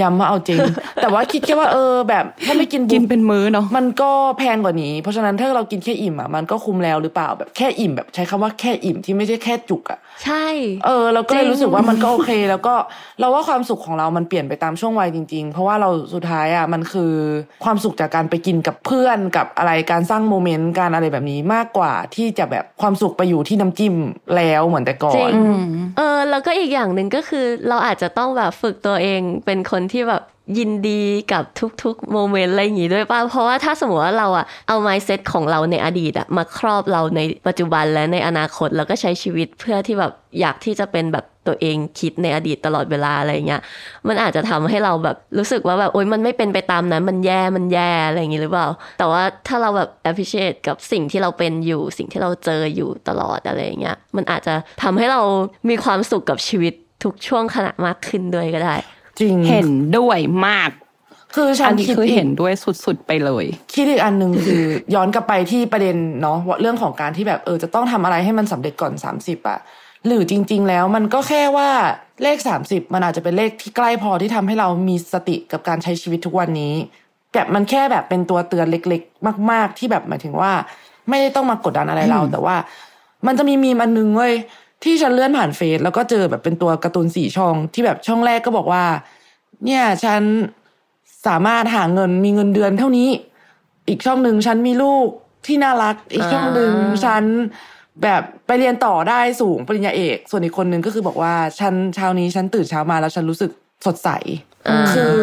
[0.02, 0.60] ย้ำว่าเอาเจ๊ง
[1.02, 10.46] แต่ว่าคิดแค่ว่าเออแบบถ้าไม่กินกินบุ๊เป็นมื้อเนาะมันก็แพงกว่านี้ เพราะฉะนั้นถ้าเรากินแค่อิ่มอะมันก็คุ้มแล้วหรือเปล่าแบบแค่อิ่มแบบใช้คำว่าแค่อิ่มที่ไม่ใช่แค่จุกอะใช่
[10.86, 12.76] เออ เราก็เลยจริงรู้สึกว่ามันก็โอเค แล้วก็
[13.20, 17.14] เราว่าความสุขของเรามันเปลี่ยนไปตามช่วงวัยจริง ๆ เพราะว่าเราสุดท้ายอะมันคือ
[17.64, 23.96] ความสุขจากการไปกินกับเพื่อนกับอะไรการสร้างโมเมนต์การอะไรแบบนี้มากกว่าที่จะแบบความสุขไปอยู่ที่น้ำจิ้ม
[24.36, 25.36] แล้วเหมือนแต่ก่อจรินง
[25.98, 30.24] เออแล้วก็อีกอย่างหนึ่งก็คือเราอาจจะต้องแบบฝึกตัวเองเป็นคนที่แบบ
[30.58, 31.02] ยินดี
[31.34, 31.44] กับ
[31.84, 43.62] ทุกๆโมเมนต์อะไรอย่างงี้ด้วยป่ะ เพราะว่าถ้าสมมติว่าเราอะเอา mindset ของเราในอดีตอะมาครอบเราในปัจจุบันและในอนาคตแล้วก็ใช้ชีวิตเพื่อที่แบบอยากที่จะเป็นแบบตัวเองคิดในอดีตตลอดเวลาอะไรเงี้ย
[44.08, 48.68] มันอาจจะทำให้เราแบบรู้สึกว่าแบบโอ๊ยมันไม่เป็นไปตามนั้น มันแย่ มันแย่อะไรอย่างงี้หรือเปล่า
[48.98, 55.22] แต่ว่าถ้าเราแบบ appreciate กับสิ่งที่เราเป็นอยู่ สิ่งที่เราเจออยู่ตลอดอะไรเงี้ย มันอาจจะทำให้เรา
[55.70, 58.76] มีความสุขกับชีวิตทุกช่วงขณะมากขึ้นด้วยก็ได้
[59.20, 60.72] จริงเห็นด้วยมาก
[61.36, 62.54] คือฉัอันนนี้คิดคืออีเห็กนด้วย
[62.86, 64.64] สุดๆไปเลย คิดอีกอันหนึ่งคือ
[64.96, 69.60] ย้อนกลับไปที่ประเด็นเนาะว่าเรื่องของการที่แบบเออจะต้องทำอะไรให้มันสำเร็จก่อนสามสิบอะ
[70.08, 71.70] หรือจริง ๆ แล้วมันก็แค่ว่า
[72.24, 76.74] เลขสามสิบมันอาจจะเป็นเลขที่ใกล้พอที่ทำให้เรามีสติกับการใช้ชีวิตทุกวันนี้
[77.34, 80.52] แบบมันแค่แบบเป็นตัวเตือนเล็ก ๆ มาก ๆ ที่แบบหมายถึงว่า
[81.10, 82.56] ไม่ได้ต้องมากดดันอะไรเรา แต่ว่า
[83.28, 84.34] มันจะมีมีมอันนึงเว้ย
[84.84, 88.84] ที่ฉันเลื่อนผ่านเฟซแล้วก็เจอแบบเป็นตัวการ์ตูนสี่ช่องที่แบบช่องแรกก็บอกว่า
[89.66, 90.22] เนี่ยฉัน
[91.28, 93.10] สามารถหาเงินมีเงินเดือนเท่านี้
[93.88, 95.08] อีกช่องหนึ่งฉันมีลูก
[95.48, 96.72] ที่น่ารัก อีกช่องหนึ่ง
[97.06, 97.24] ฉัน
[98.04, 103.52] แบบไปเรียนต่อได้สูงปริญญาเอก ส่วนอีกคนนึงก็คือบอกว่าฉันเช้านี้ฉันตื่นเช้ามาแล้วฉันรู้สึก
[103.86, 104.10] สดใส
[104.96, 105.16] คือ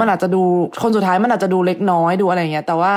[0.00, 0.42] มันอาจจะดู
[0.82, 2.94] คนสุดท้ายมันอาจจะดูเล็กน้อยดูอะไรเงี้ย แต่ว่า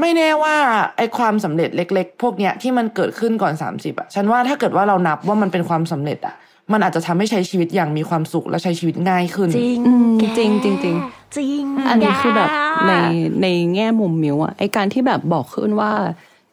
[0.00, 0.56] ไม่แน่ว่า
[0.96, 6.34] ไอ้ความสำเร็จเล็ก ๆ พวกเนี้ยที่มันเกิดขึ้นก่อน30อะฉันว่าถ้าเกิดว่าเรานับว่ามันเป็นความสำเร็จอะ
[6.72, 10.96] มันอาจจะทำให้ใช้ชีวิตอย่างมีความสุขและใช้ชีวิตง่ายขึ้น จริงอืมแกจริงจริงจริง
[11.36, 12.56] จริงอันนี้คือแบบแก
[12.88, 12.92] ใน
[13.42, 15.92] ในแง่มุมมิวอะไอการที่แบบบอกขึ้นว่า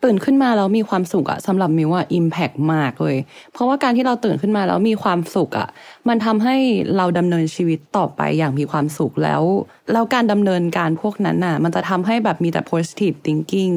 [0.04, 3.18] ตื่นขึ้นมาแล้วมีความสุขอะสำหรับมิวอะอิมแพกมากเลย
[3.54, 5.70] เพราะว่าการที่เราตื่นขึ้นมาแล้วมีความสุขอะ
[6.08, 6.56] มันทำให้
[6.98, 9.42] เราดำเนินชีวิตต่อไปอย่างมีความสุขแล้ว
[9.94, 13.74] แล้วการดำเนินการพวกนั้นน่ะ มันจะทำให้แบบมีแต่ positive thinking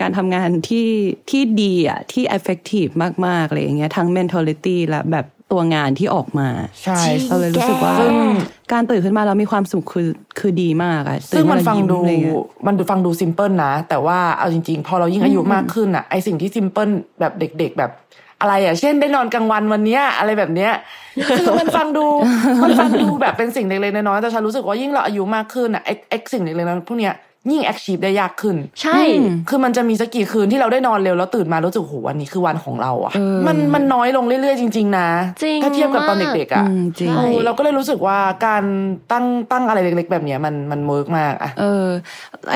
[0.00, 0.88] การทำงานที่
[1.30, 2.92] ที่ดีอะที่ effective
[3.26, 6.48] มากๆอะไรอย่างเงี้ยทั้ง mentality และแบบตัวงานที่ออกมา
[6.82, 8.02] ใช่จริงเราเลยรู้สึกว่าแก
[8.72, 10.08] การตื่นขึ้นมาแล้วมีความสุขคือ
[10.38, 16.88] คือดีมากอะซึ่งมันตื่ฟังขึ้าดูแล้วยิ้มอะไรเงี้ยมันดูฟังดูซิมเพิลนะ แต่ว่าเอาจริง ๆ พอเรายิ่งอายุมากขึ้นอะไอสิ่งที่ซิมเพิล
[17.20, 17.90] แบบเด็ก ๆ แบบ
[18.40, 20.72] อะไรอะเช่นได้นอนกลางวันวันเนี้ยอะไรแบบเนี้ย
[21.28, 22.06] คือมันฟังดู
[22.62, 27.14] มันฟังดูแบบเป็นสิ่งเล็กๆน้อยๆแต่ฉันรู้สึกว่ายิ่งเราอายุมากขึ้นอะไอไอสิ่งเล็กๆนั้นพวกเนี้ย
[27.50, 29.00] ยิ่ง achieve ได้ยากขึ้น ใช่
[29.48, 35.08] คือมันจะมีสักกี่คืนที่เราได้นอนเร็วแล้วตื่นมารู้สึกโหวันนี้คือวันของเราอะเออมันมันน้อยลงเรื่อยๆจริงๆนะ
[35.42, 38.64] จริงถ้าเทียบกับตอนมากเด็กๆอะอืมจริงเออเราก็เลยรู้สึกว่าการ
[39.12, 41.86] ตั้งตั้งอะไรเล็ก ๆ แบบเนี้ยมันมัน work มากอะเออ
[42.50, 42.54] ไอ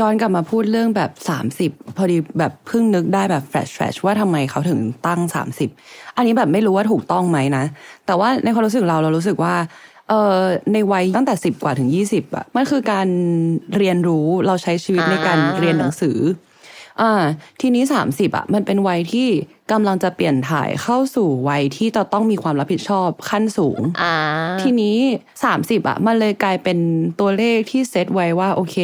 [0.00, 5.70] ย้อนกลับมาพูดเรื่องแบบสามสิบพอดีแบบเพิ่งนึกได้แบบแฟลชแฟลชว่าทำไมเขาถึงตั้งสามสิบ
[6.16, 7.64] อันนี้แบบไม่รู้ว่าถูกต้องไหมนะ
[8.06, 9.54] แต่ว่าในความรู้สึกเราเรารู้สึกว่า
[10.08, 13.08] เอ่อในวัยตั้งแต่สิบกว่าถึงยี่สิบอะมันคือการ
[13.76, 16.18] เรียนรู้เราใช้ชีวิตในการอ่าเรียนหนังสือ
[17.00, 17.22] อ่า
[17.60, 19.28] ทีนี้สามสิบอะมันเป็นวัยที่
[19.72, 24.14] กำลังจะเปลี่ยนถ่ายเข้าสู่วัยที่จะต้องมีความรับผิดชอบขั้นสูงอ่า
[24.62, 24.96] ทีนี้
[25.42, 26.78] 30อะมันเลยกลายเป็น
[27.20, 28.76] ตัวเลขที่เซตไว้ว่าโอเค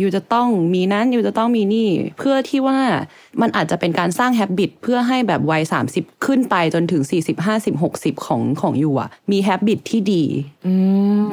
[0.00, 2.78] ยูจะต้องมีนั้นยูจะต้องมีนี่ เพื่อที่ว่า
[3.40, 5.62] มันอาจจะเป็นการสร้างแฮบบิตเพื่อให้แบบวัย
[5.94, 10.24] 30 ขึ้นไปจนถึง 40 50 60 ของของยูอะ มีแฮบบิตที่ดี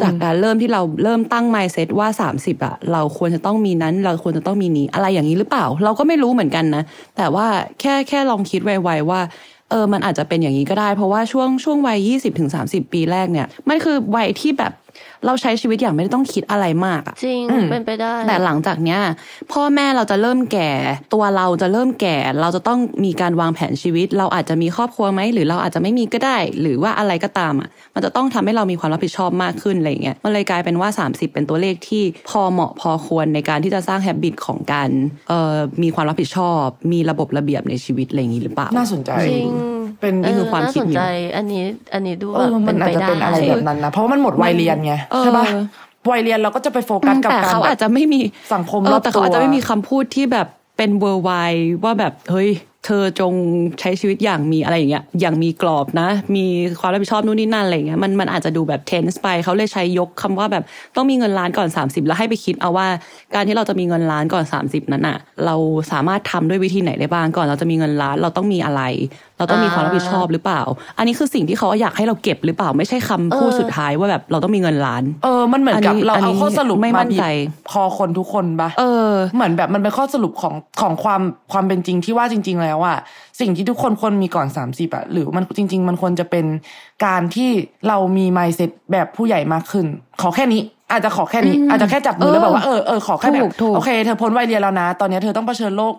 [0.02, 6.84] จากการเริ่มที่เราเริ่มตั้ง mindset ว่า 30อะเราควรจะต้องมีนั้น เราควรจะต้องมีนี้อะไรอย่างนี้หรือเปล่า เราก็ไม่รู้เหมือนกันนะ
[7.18, 7.48] แต่ว่า
[7.82, 9.22] แค่แค่ลองคิดไวๆว่า
[9.70, 14.74] เออมันอาจจะเป็นอย่างนี้ก็ได้ เพราะว่าช่วงช่วงวัย 20ถึง30 ปีแรกเนี่ยมันคือวัยที่แบบ
[15.26, 19.00] เราใช้ชีวิตอย่างไม่ได้ต้องคิดอะไรมากอะจริงเป็นไปได้ แต่หลังจากเนี้ย
[19.52, 20.72] พ่อแม่เราจะเริ่มแก่
[21.14, 34.90] ตัวเราจะเริ่มแก่ เราจะต้องมีการวางแผนชีวิต เราอาจจะมีครอบครัวไหมหรือเราอาจจะไม่มีก็ได้ หรือว่าอะไรก็ตามอะมันจะต้องทำให้เรามีความรับผิดชอบมากขึ้นอะไรเงี้ยมันเลยกลายเป็นว่า 30 เป็นตัวเลขที่พอเหมาะพอควรในการที่จะสร้างแฮบบิตของการ
[35.30, 39.48] เอ่อมีความรับผิดชอบ มีระบบระเบียบในชีวิตอะไรอย่างนี้หรือเปล่าน่าสนใจจริง
[40.02, 41.04] เป็นนี่คือความคิดน่าสนมิวใจ
[41.38, 45.46] อันนี้อันนี้ดูเอแบบอมันอาจไปจะได้เป็นอะไรแบบนั้นนะเพราะว่ามันหมดวัยเรียนไงเออใช่ปะ
[46.12, 48.20] วัยเรียนเราก็จะไปโฟกัสกับแต่การเขาแบอาจบจะไม่มี
[48.54, 50.48] สังคมเอรออบแต่เขาตัวอาจจะไม่มีคำพูดที่แบบ
[50.78, 51.32] เป็นเวอร์ไว
[51.84, 52.50] ว่าแบบเฮ้ย
[52.86, 53.34] เธอจง
[53.80, 56.46] ใช้ชีวิตอย่างมีอะไรอย่างเงี้ยอย่างมีกรอบนะ มี
[56.80, 60.64] ความรับผิดชอบนู่นนี่นั่นอะไรอย่างเงี้ยมันมันอาจจะดูแบบเทนส์ไปเขาเลยใช้ยกคำว่าแบบ
[60.96, 62.88] ต้องมีเงินล้านก่อน 30 แล้วให้ไปคิดเอาว่า
[63.36, 65.56] การที่เราจะมีเงินล้านก่อน 30 นั้นอะเรา
[65.92, 68.82] สามารถทำด้วยวิธีไหนได้บ้างก่อนเราจะมีเงินล้านเราต้องมีอะไร
[69.42, 70.62] เราต้องมีความรับผิดชอบหรือเปล่า
[70.98, 77.26] อันนี้คือสิ่งที่เขาอยากให้เราเก็บหรือเปล่าไม่ใช่คำพูดสุดท้ายว่าแบบเราต้องมีเงินล้าน เออ มันเหมือนกับอันนี้เราอันนี้เอาข้อสรุปไม่มั่มานบีบใจ
[77.72, 82.98] คอคนทุกคนปะเออ เหมือนแบบมันเป็นข้อสรุปของของความความเป็นจริงที่ว่าจริง ๆ แล้วอะ
[83.40, 86.46] สิ่งที่ทุกคนควรมีก่อนสามสิบอะหรือมันจริง ๆ มันควรจะเป็น
[87.06, 87.50] การที่
[87.88, 89.86] เรามีไมเซ็ตแบบผู้ใหญ่มากขึ้น
[90.22, 95.94] ขอแค่นี้อาจจะขอแค่นี้อาจจะแค่จับมือแล้วแบบว่าเออเออขอแค่แบถูบกถูกโอเคเธอพ้นวัยเรียนแล้วนะ ตอนนี้เธอต้องเผชิญโลก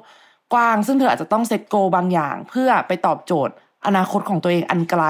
[0.52, 3.54] กว้าง ซึ่งเธออาจจะต้องเซตโกบางอย่าง เพื่อไปตอบโจทย์
[3.86, 5.02] อนาคตของตัวเองอันไกล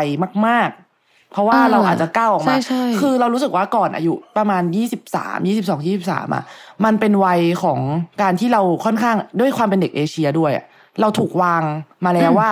[0.46, 6.42] มาก ๆ เพราะว่าอ่าเราอาจจะก้าวออกมาใช่ใช่คือเรารู้สึกว่าก่อนอายุประมาณยี่สิบสามยี่สิบสองยี่สิบสามอะ
[6.84, 7.78] มันเป็นวัยของ
[8.22, 10.64] การที่เราค่อนข้างด้วยความเป็นเด็กเอเชียด้วยอะ
[11.00, 11.62] เราถูกวาง
[12.04, 12.50] มาแล้วว่า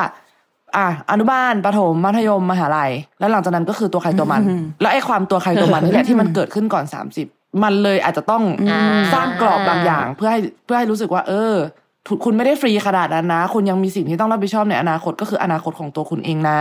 [0.76, 4.42] อะอนุบาลประถมมัธยมมหาลัย แล้วหลังจากนั้นก็คือตัวใครตัวมัน
[4.81, 7.26] แล้วไอ้ความตัวใครตัวมันนี่แหละที่มันเกิดขึ้นก่อนสามสิบ
[7.62, 8.81] มันเลยอาจจะต้องอ่า
[9.14, 11.89] สร้างกรอบบางอย่าง เพื่อให้เพื่อให้รู้สึกว่า เออทุ
[12.25, 16.61] คุณไม่ได้ฟรีขนาดนั้นนะ คุณยังมีสิ่งที่ต้องรับผิดชอบในอนาคตก็คืออนาคตของตัวคุณเองนะ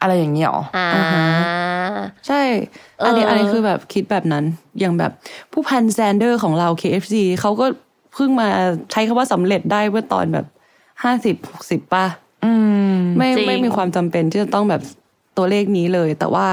[0.00, 0.88] อะไรอย่างเงี้ยหรออ่า
[2.26, 2.42] ใช่
[3.04, 4.44] อันนี้เอออัอันนี้คือแบบคิดแบบนั้น
[4.78, 5.12] อย่างแบบ
[5.52, 7.66] ผู้พันแซนเดอร์ของเรา KFC เขาก็
[8.14, 8.48] เพิ่งมา
[8.92, 10.46] ใช้คำว่าสำเร็จได้เมื่อตอนแบบ
[11.02, 12.06] ห้าสิบหกสิบป่ะ
[12.44, 12.52] อื
[12.94, 14.82] มไม่จริงไม่มีความจำเป็นที่จะต้องแบบ
[15.36, 16.46] ตัวเลขนี้เลย แต่ว่า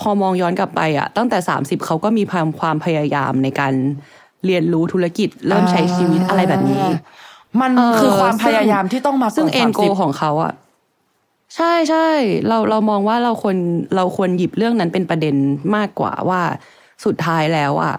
[0.00, 3.72] พอมองย้อนกลับไปอะตั้งแต่30เขาก็มีความความพยายามในการ
[4.46, 6.84] เรียนรู้ธุรกิจเริ่มใช้ชีวิตอะไรแบบนี้
[7.60, 10.52] มันเออคือความซึ่พงยายามที่ต้องมาซึ่งก่เอ็นโก30ของเขาอะ
[11.56, 12.08] ใช่ใช่
[12.48, 13.56] เราเรามองว่าเราควร
[13.96, 15.34] เราควรหยิบเรื่องนั้นเป็นประเด็น
[15.76, 16.40] มากกว่าว่า
[17.04, 17.94] สุดท้ายแล้วอะ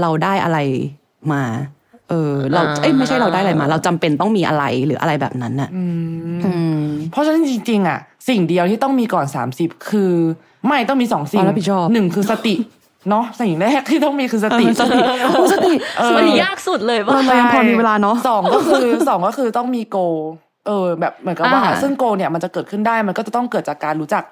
[0.00, 0.58] เราได้อะไร
[1.32, 1.42] มา
[2.10, 5.84] เออ เราอ่าเอ้ยไม่ใช่เราได้อะไรมา เราจำเป็นต้องมีอะไรหรืออะไรแบบนั้นน่ะอื
[6.84, 10.12] มเพราะฉะนั้นจริง ๆอะสิ่งเดียวที่ต้องมีก่อนสามสิบคือ
[10.66, 12.54] ไม่ต้องมีสองสิ่งความรับผิดชอบหนึ่งคือสติ
[13.10, 19.98] เนาะสิ่งแรกที่ต้องมีคือสติเออสติโอ้สติเออมันยากสุดเลยป่ะเรายังพอมีเวลาเนอะสองก็คือสองก็คือต้องมีโก
[20.66, 24.24] เออ แบบเหมือนกับว่าอ่า ซึ่งโกเนี่ยมันจะเกิดขึ้นได้มันก็จะต้องเกิดจากการรู้จัก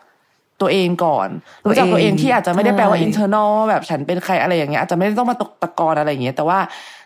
[0.60, 1.28] ตัวเองก่อน
[1.64, 6.58] ตัวรู้จักตัวเองเองที่อาจจะไม่ได้แปลว่าใช่ internal แบบฉันเป็นใครอะไรอย่างเงี้ยอาจจะไม่ได้ต้องมาตกตะกอนอะไรอย่างเงี้ยแต่ว่า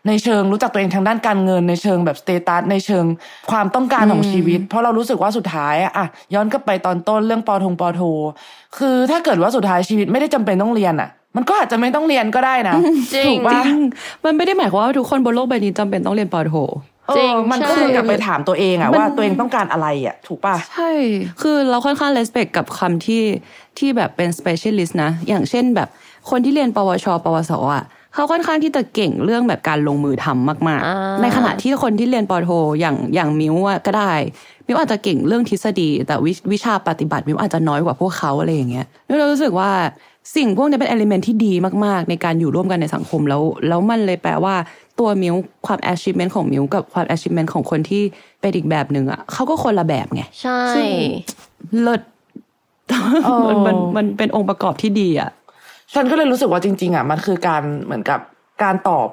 [0.07, 3.05] ในเชิงรู้จักตัวเองทางด้านการเงินในเชิงแบบสเตตัสในเชิง
[3.51, 8.03] ความต้องการของชีวิต เพราะเรารู้สึกว่าสุดท้ายอะอะย้อนกลับไปตอนต้นเรื่องปอทงปอโท
[8.79, 12.75] คือถ้าเกิดว่าสุดท้ายชีวิตไม่ได้จำเป็นต้องเรียนอะ มันก็อาจจะไม่ต้องเรียนก็ได้นะ
[13.15, 13.79] จริงถูกจปะริง
[14.25, 16.55] มันไม่ได้หมายความว่าทุกคนบนโลกใบนี้จำเป็นต้องเรียนปอโท
[17.09, 20.91] เอจริงอมันก็ใช่คือกลับไปถามตัวเองอะมันว่าตัวเองต้องการอะไรอะถูกปะใช่
[21.43, 23.23] คือเราค่อนข้าง respect กับคำที่
[23.79, 25.89] ที่แบบเป็น specialist นะ อย่างเช่นแบบ
[26.31, 34.13] คนที่เรียนปวช ปวสอะเขาค่อนข้างที่จะเก่งเรื่องแบบการลงมือทำมากอ่าๆในขณะที่คนที่เรียนปอโท อย่างอย่างมิวอะก็ได้
[34.67, 39.71] มิวอาจจะเก่งเรื่องทฤษฎี แต่วิวิชาปฏิบัติมิวอาจจะน้อยกว่าพวกเขาอะไรอย่างเงี้ยมิวเรารู้สึกว่า
[40.37, 41.53] สิ่งพวกนี้เป็นเอลิเมนที่ดี
[41.85, 44.55] มากๆ ในการอยู่ร่วมกันในสังคมแล้วแล้วมันเลยแปลว่า
[44.99, 45.35] ตัวมิว
[45.67, 48.03] ความ achievement ของมิวกับความ achievement ของคนที่
[48.41, 50.87] เป็นอีกแบบหนึ่งอะเขาก็คนละแบบไงใช่ซึ่ง
[51.83, 52.03] เลิศ
[53.25, 55.31] เออมันมันมันเป็นองค์ประกอบที่ดีอะ
[55.95, 58.21] ฉันก็เลยรู้สึกว่าจริง ๆ อะ มันคือการเหมือนกับ
[58.63, 59.09] การตอบ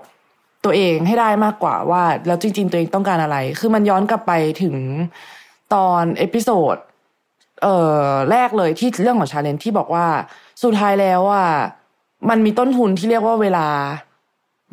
[0.66, 4.76] ตัวเองให้ได้มากกว่าว่า แล้วจริง ๆ ตัวเองต้องการอะไร คือมันย้อนกลับไปถึง
[5.74, 6.76] ตอน episode
[7.64, 7.76] เอ่
[8.08, 10.06] อแรกเลยที่เรื่องของ challenge ที่บอกว่า
[10.64, 11.50] สุดท้ายแล้วอะ
[12.30, 13.68] มันมีต้นทุนที่เรียกว่าเวลา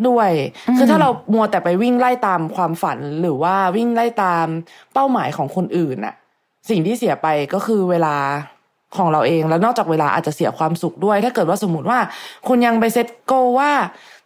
[0.09, 0.31] ด้วย
[0.77, 4.47] คือถ้าเรามัวแต่ไปวิ่งไล่ตามความฝันหรือว่าวิ่งไล่ตาม
[4.95, 6.15] เป้าหมายของคนอื่นน่ะ
[6.71, 8.17] สิ่งที่เสียไปก็คือเวลา
[8.97, 11.99] ของเราเองแล้วนอกจากเวลาอาจจะเสียความสุขด้วย ถ้าเกิดว่าสมมติว่า
[12.49, 13.71] คุณยังไป set goal ว่า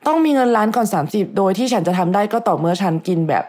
[0.07, 3.45] ต้องมีเงินล้านก่อนสามสิบโดยที่ฉันจะทำได้ก็ต่อเมื่อฉันกินแบบ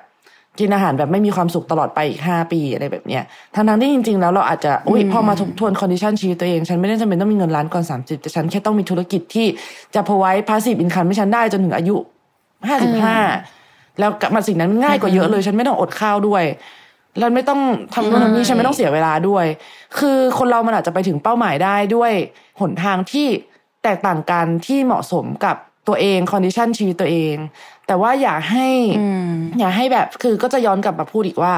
[0.60, 3.24] กินอาหารแบบไม่มีความสุขตลอดไปอีกห้าปีอะไรแบบเนี้ย
[3.56, 9.48] ทั้งนั้นที่จริง ๆ แล้วเราอาจจะอุ้ยพอมาทบทวน condition ชีวิตตัวเอง ฉันไม่ได้จำเป็นต้องมีเงินล้านก่อนสามสิบแต่ฉันแค่ต้องมีธุรกิจที่
[9.96, 11.96] จะพอไว้ passive income ให้ฉันได้จนถึงอายุ
[12.68, 13.18] ห้าสิบห้า
[14.00, 16.44] แล้วมันสิ่งนั้นง่ายกว่าเยอะเลย ฉันไม่ต้องอดข้าวด้วย
[17.20, 17.62] แล้วไม่ต้อง
[17.94, 19.46] ทำนู่นทำนี่ฉันไม่ต้องเสียเวลาด้วย
[19.98, 22.12] คือคนเรามันอาจจะไปถึงเป้าหมายได้ด้วย
[22.62, 23.28] หนทางที่
[23.84, 25.56] แตกต่างกันที่เหมาะสมกับ
[25.88, 27.36] ตัวเอง condition ชีวิตตัวเอง
[27.88, 28.68] แต่ว่าอย่าให้
[29.60, 31.54] อย่าให้แบบคือก็จะย้อนกลับมาพูดอีกว่า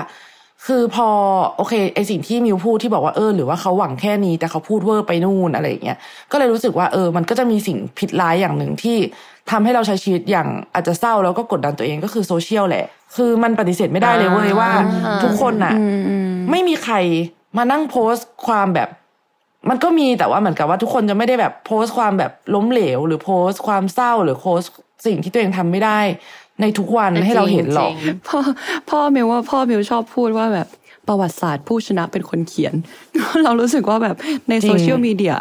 [0.68, 1.10] คือพอ
[1.58, 5.98] โอเคไอสิ่งที่มิวพูดที่บอกว่าเออหรือว่าเขาหวังแค่นี้แต่เขาพูดเวอร์ไปนู่นอะไรอย่างเงี้ย
[6.32, 8.98] ก็เลยรู้สึกว่าเออ มันก็จะมีสิ่งผิดร้ายอย่างหนึ่งที่
[9.52, 14.72] ทำให้เราใช้ชีวิตอย่างอาจจะเศร้าแล้วก็กดดันตัวเองก็คือโซเชียลแหละ คือมันปฏิเสธไม่ได้เลยเว้ยว่า
[15.24, 15.76] ทุกคนน่ะ
[16.52, 16.96] ไม่มีใคร
[17.58, 18.90] มานั่งโพสต์ความแบบ
[19.70, 24.72] มันก็มีแต่ว่าเหมือนกับว่าทุกคนจะไม่ได้แบบโพสต์ความแบบล้มเหลว หรือโพสต์ความเศร้าหรือโพสต์
[25.06, 26.00] สิ่งที่ตัวเองทำไม่ได้
[26.62, 27.92] ในทุกวันให้เราเห็นหรอก
[28.28, 28.40] พ่อ
[28.90, 30.68] พ่อมิวว่าพ่อมิวชอบพูดว่าแบบ
[31.08, 32.74] ประวัติศาสตร์ผู้ชนะเป็นคนเขียน
[33.44, 34.16] เรารู้สึกว่าแบบ
[34.50, 35.36] ในโซเชียลมีเดีย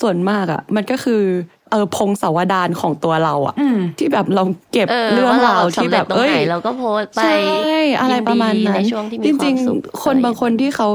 [0.00, 1.22] ส่วนมากอะ มันก็คือ
[1.70, 3.54] เออพงศาวดารของตัวเราอะ
[3.98, 10.88] ที่แบบเราเก็บเออเรื่องว่าเราราวที่สำแบเร็จบตรงเอ้ยไหนเราก็โพสต์ไปใช่อะไรประมาณยินดีนั้นในช่วงที่มีจควาริมงสุขๆคนบางคนที่เขา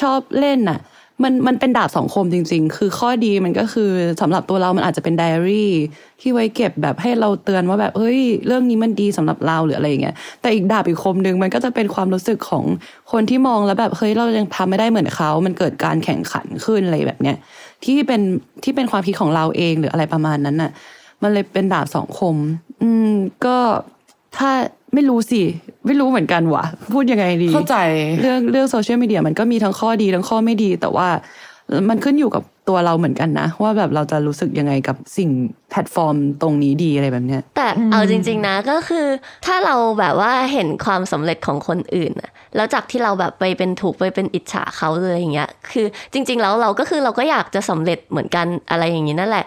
[0.00, 0.78] ชอบเล่นน่ะ
[1.22, 5.72] มันมันเป็นดาบสองคมจริง ๆ คือข้อดีมันก็คือสำหรับตัวเรามันอาจจะเป็นไดอารี่
[6.20, 12.64] ที่ไว้เก็บแบบให้เราเตือนว่าแบบเฮ้ย เรื่องนี้มันดีสำหรับเราหรืออะไรอย่างเงี้ยแต่อีกดาบอีกคมหนึ่งมันก็จะเป็นความรู้สึกของ
[13.12, 17.36] คนที่มองแล้วแบบเฮ้ยเรายังทำไม่ได้เหมือนเขา มันเกิดการแข่งขันขึ้นอะไรแบบเนี้ย
[17.84, 18.20] ที่เป็น
[18.64, 20.70] ที่เป็นความคิดของเราเองหรืออะไรประมาณนั้นน่ะ
[21.22, 22.36] มันเลยเป็นดาบสองคม
[22.82, 23.12] อืม
[23.44, 23.56] ก็
[24.36, 24.50] ถ้า
[24.94, 25.42] ไม่รู้สิ
[25.86, 27.76] ไม่รู้เหมือนกันวะพูดยังไงดี เข้าใจ
[28.20, 31.08] เรื่องเรื่องโซเชียลมีเดียมันก็มีทั้งข้อดีทั้งข้อไม่ดี แต่ว่า
[31.88, 35.30] มันขึ้นอยู่กับตัวเราเหมือนกันนะ ว่าแบบเราจะรู้สึกยังไงกับสิ่ง
[35.70, 39.06] แพลตฟอร์มตรงนี้ดีอะไรแบบเนี้ยแต่เอาจริง ๆนะก็คือ
[39.46, 49.44] ถ้าเราแบบว่าเห็นความสำเร็จของคนอื่นน่ะ แล้วจากที่เราแบบไปเป็นถูกไปเป็นอิจฉาเขาเลยอย่างเงี้ย คือจริง ๆ แล้วเราก็คือเราก็อยากจะสำเร็จเหมือนกันอะไรอย่างนี้นั่นแหละ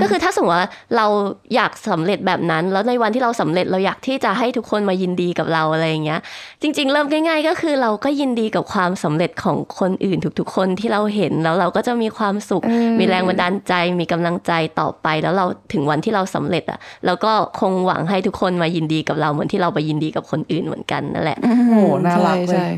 [0.00, 1.06] ก็คือถ้าสมมติว่าเรา
[1.54, 6.20] อยากสำเร็จแบบนั้น แล้วในวันที่เราสำเร็จเราอยากที่จะให้ทุกคนมายินดีกับเราอะไรอย่างเงี้ย
[6.62, 12.62] จริง ๆ เริ่มง่าย ๆ ก็คือเราก็ยินดีกับความสำเร็จของคนอื่นทุกๆ คนที่เราเห็นแล้วเราก็จะมีความสุข
[12.98, 21.72] มีแรงบันดาลใจมีกำลังใจต่อไป แล้วเราถึงวันที่เราสำเร็จอะเราก็คงหวังให้ทุกคนมายินดีกับเราเหมือนที่เราไปยินดีกับคนอื่นเหมือนกันนั่นแหละโอ้โห
[22.06, 22.70] น่ารักเลใช่ย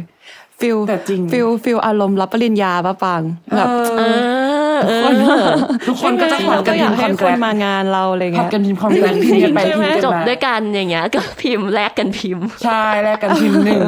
[0.60, 3.22] ฟิลแต่จริงฟิลฟิลอารมณ์รับปริญญาปะปัง
[3.56, 5.46] แบบเอเอออเออ
[5.88, 13.82] ทุกคนก็จะขอเรากัก็นอยากพิให้มพ์คนคมางานเราอะไรผัดเงี้ยกันพิมพ์คอมแกรพิมพ์กันไปใช่พิไหมมพ์กันจบมาด้วยกันอย่างเงี้ยก็พิมพ์แลกกันพิมพ์ ใช่แลกกันพิมพ์หนึ่ง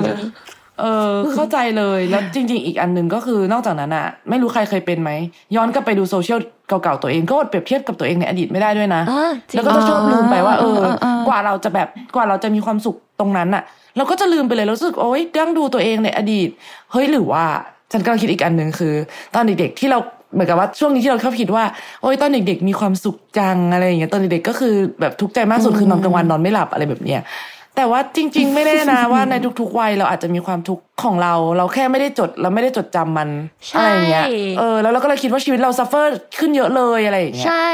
[0.81, 5.11] เออเข้าใจเลยแล้วจริง ๆ อีกอันหนึ่งก็คือนอกจากนั้นอะไม่รู้ใครเคยเป็นไหม
[5.57, 6.39] ย้อนกลับไปดูโซเชียล
[6.69, 13.63] เก่าๆตัวเองก็อดเปรียบเทียบกับตัวเองในอดีตไม่ได้ด้วยนะอ่าจริงแล้วก็จะชอบลืมไปว่าเอออ่าอ่าอ่ากว่าเราจะแบบกว่าเราจะมีความสุขตรงนั้นอะ
[13.97, 16.49] เราก็จะลืมไปเลยรู้สึกโอ๊ยดั้งดูตัวเองในอดีต
[16.93, 17.45] เฮ้ยหรือว่า
[17.93, 18.95] ฉันก็คิดอีกอันหนึ่งคือ
[19.35, 19.99] ตอนเด็กๆที่เรา
[20.35, 21.65] เหมือนกับว่าช่วงนี้ที่เราเข้าผิดว่า
[22.03, 27.21] โอ๊ยตอนเด็กๆมีความสุขจังอะไรอย่างเงี้ยตอนเด็กๆก็คือแบบทุกข์ใจมากสุดคือนอนกลางวันนอนไม่หลับอะไรแบบเนี้ย
[27.79, 33.29] แต่ว่าจริง ๆ ไม่แน่นะว่าในทุกๆวัยเราอาจจะมีความทุกข์ของเรา เราแค่ไม่ได้จดเราไม่ได้จดจำมัน
[33.69, 34.27] ใช่อะไรอย่างเงี้ย
[34.59, 37.69] เออแล้วเราก็เลยคิดว่าชีวิตเรา sufferขึ้นเยอะเลยอะไรอย่างเงี้ยใช่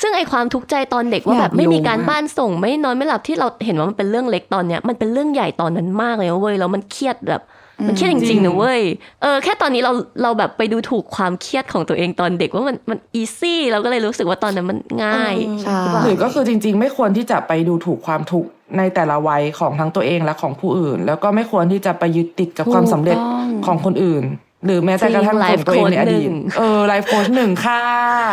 [0.00, 7.42] ซึ่งไอความทุกข์ใจตอนเด็กว่าอยากแบบไม่มีการโยงอะบ้านส่ง ไม่นอนไม่หลับที่เราเห็นว่ามันเป็นเรื่องเล็กตอนเนี้ยมันเป็นเรื่องใหญ่ตอนนั้นมากเลยนะเว้ยแล้วมันเครียดแบบ
[7.86, 8.82] มันเครียดจริงๆนะเว้ย
[9.22, 9.92] เออแค่ตอนนี้เรา
[10.22, 24.24] เราแบบไปดูถูกความเครียดของตัวเองตอนเด็กว่ามันมัน easy เราก็เลยรู้สึกว่าตอนนั้นมันง่ายใช่หรือก็คือจริง ๆ ไม่ควรที่จะไปดูถูกความทุกข์ในแต่ละวัยของทั้งตัวเองและของผู้อื่น แล้วก็ไม่ควรที่จะไปยึดติดกับความสำเร็จถูกต้องของคนอื่น
[24.66, 27.82] หรือแม้แต่กระทั่งจริงของตัวเองในอดีต life coach หนึ่งเออไลฟ์โค้ชหนึ่งค่ะ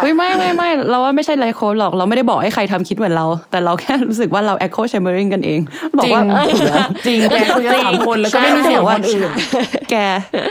[0.02, 5.60] เฮ้ยไม่ไม่ไม่เราว่าไม่ใช่ไลฟ์โค้ดหรอกเราไม่ได้บอกให้ใครทำคิดเหมือนเรา แต่เราแค่รู้สึกว่าเรา echo chambering กันเอง
[5.98, 6.22] บอกว่า
[7.06, 9.30] จริงแกคุยกันสามคนแล้วก็ไม่มีเสียงคนอื่น
[9.92, 9.96] แก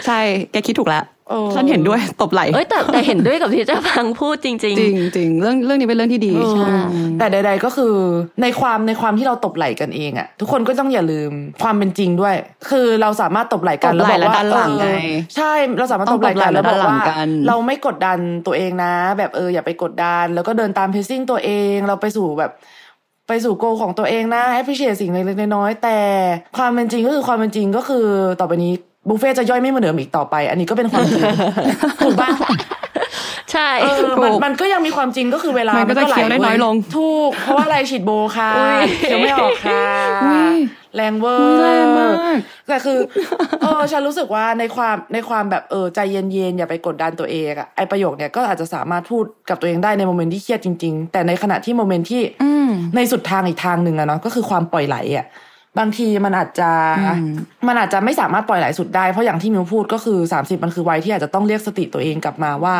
[0.07, 0.21] ใช่
[0.53, 1.18] แกคิดถูกแล้วเออ
[1.55, 4.75] ฉันเห็นด้วยตบไหลเอ้ยแต่แต่เห็นด้วยกับที่เจ้าพังพูดจริงจริง
[5.17, 6.69] จริงเรื่องเรื่องนี้เป็นเรื่องที่ดีเออใช่
[7.19, 7.95] แต่ใด ๆก็คือ
[8.43, 11.31] ในความในความที่เราตบไหล่กันเองอะทุกคนก็ต้องอย่าลืม
[11.63, 12.35] ความเป็นจริงด้วย
[12.71, 14.89] คือเราสามารถตบไหล่กันตบไหล่แล้วบอกและด้านหลัว่างเออไง
[15.37, 22.53] ใช่เราสามารถต้ตองบไหล่กันตบไหล่แล้วบอกและด้านหลัว่างกันเราไม่กดดันตัวเองนะ แบบเอออย่าไปกดดัน แล้วก็เดินตามเพซซิ่งตัวเองเราไปสู่แบบ
[23.29, 25.99] ไปสู่โกของตัวเองนะให้พิเศษสิ่งเล็กๆน้อยๆแต่
[26.57, 28.07] ความเป็นจริงก็คือความเป็นจริงก็คือ
[28.41, 28.73] ต่อไปนี้
[29.09, 31.23] บุฟเฟ่ต์จะย่อยไม่เหมือนเดิมอีกต่อไป อันนี้ก็เป็นความจริง
[32.01, 39.85] ถูกปะๆใช่เออมันถูกมันก็ยังมีความจริงก็คือเวลา มันก็จะไหเคี้ยวได้น้อยลง ถูก เพราะว่าอะไรฉีดโบค่ะอุ๊ยเคี้ยวไม่ออกค่ะ
[40.25, 40.57] อุ๊ย
[40.97, 42.19] แรงเวออุ๊ยแรงมากร์
[42.69, 42.99] แต่คือ
[43.63, 55.27] เออฉันรู้สึกว่าในความในความแบบเออใจเย็นๆอย่าไปกดดันตัวเองอะไอประโยคเนี้ยก็อาจจะสามารถพูดกับตัวเองได้ใน moment ที่เครียดจริง ๆ แต่ในขณะที่ moment ที่อืมในสุดทางอีกทางหนึ่งอะเนาะก็คือความปล่อยไหลอะ
[55.79, 56.71] บางทีมันอาจจะ
[57.17, 57.33] อืม
[57.69, 62.77] มันอาจจะไม่สามารถปล่อยไหลสุดได้ เพราะอย่างที่มิวพูดก็คือ30มันคือวัยที่อาจจะต้องเรียกสติตัวเองกลับมาว่า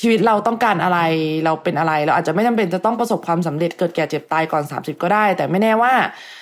[0.00, 0.98] ชีวิตเราต้องการอะไร
[1.44, 5.92] เราเป็นอะไร เราอาจจะไม่จำเป็นจะต้องประสบความสำเร็จเกิดแก่เจ็บตายก่อน30ก็ได้ แต่ไม่แน่ว่า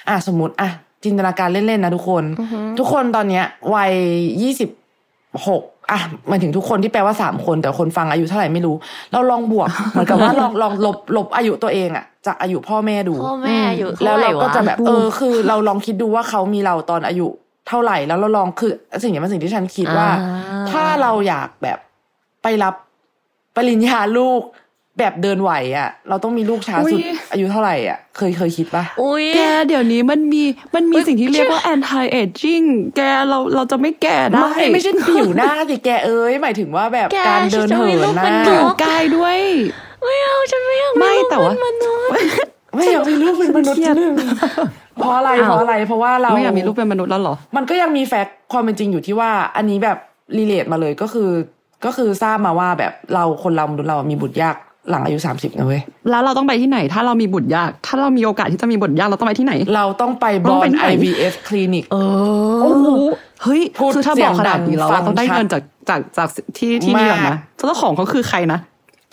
[0.08, 0.70] อะสมมติอะ
[1.04, 2.24] จินตนาการเล่นๆนะทุกคน
[2.78, 3.92] ทุกคนตอนเนี้ยวัย
[4.42, 4.70] ยี่สิบ
[5.46, 8.76] หกอะหมายถึงทุกคนที่แปลว่าสามคน แต่คนฟังอายุเท่าไหร่ไม่รู้
[9.12, 17.28] เราลองบวกเหมือนกับว่าลองลองลบลบอายุตัวเองอะ จากอายุพ่อแม่ดูพ่อแม่อยู่แล้วเราก็จะท่ไหแบบเออคือ เราลองคิดดูว่าเขามีเราตอนอายุ
[17.68, 21.78] เท่าไหร่แล้วเราลองคือสิ่งนี้เป็นสิ่งที่ฉันคิดว่าอ่า ถ้าเราอยากแบบ
[22.42, 22.74] ไปรับ
[23.56, 24.42] ปริญญาลูก
[24.98, 30.42] แบบเดินไหวอะ เราต้องมีลูกช้าสุดอุ๊ยอายุเท่าไหร่อะ เคยเคยคิดปะอุ้ยแกเดี๋ยวนี้มันมี
[30.74, 39.38] มันมีเฮ้ยสิ่งที่เรียกว่า anti aging แกเราเราจะไม่แก่ได้ ไม่ไม่ใช่ผิวหน้าสิแกเอ้ยหมายถึงว่าแบบแกการเดินฉันจะเหิมีลูนกนะเป็นนผิวกกายด้วย
[40.04, 42.10] ไม่เอาฉันไม่อยากไม่ลูกแต่ว่าเป็นมนุษย์
[42.76, 44.14] ไม่อยากมีลูกเป็นมนุษย์เครียดหนึ่ง
[44.96, 49.98] เพราะอะไรอ้าวเพราะอะไร เพราะว่าเราไม่อยากมีลูกเป็นมนุษย์แล้วเหรอ มันก็ยังมีแฟกต์ความเป็นจริงอยู่ที่ว่า อันนี้แบบ
[50.38, 51.30] รีเลทมาเลยก็คือ
[51.84, 54.56] ก็คือทราบมาว่าแบบเราคนเรามนุษย์เรามีบุตรยาก
[54.90, 61.96] หลังอายุสามสิบนะเว้ยแล้วเราต้องไปที่ไหน ถ้าเรามีบุตรยาก ถ้าเรามีโอกาสที่จะมีบุตรยากเราต้องไปที่ไหน เราต้องไปบต้อองไปลที่ไหน IVF คลินิกเอ
[62.62, 62.88] โอ้อโห
[63.42, 68.58] เฮ้ยพูดคือถ้าเสีบยองกขนาดนี้แล้วดังเราต้องได้ฟังชัดเงินจากจากจากที่ที่นี่ก่อนนะเจ้าของเขาคือใครนะ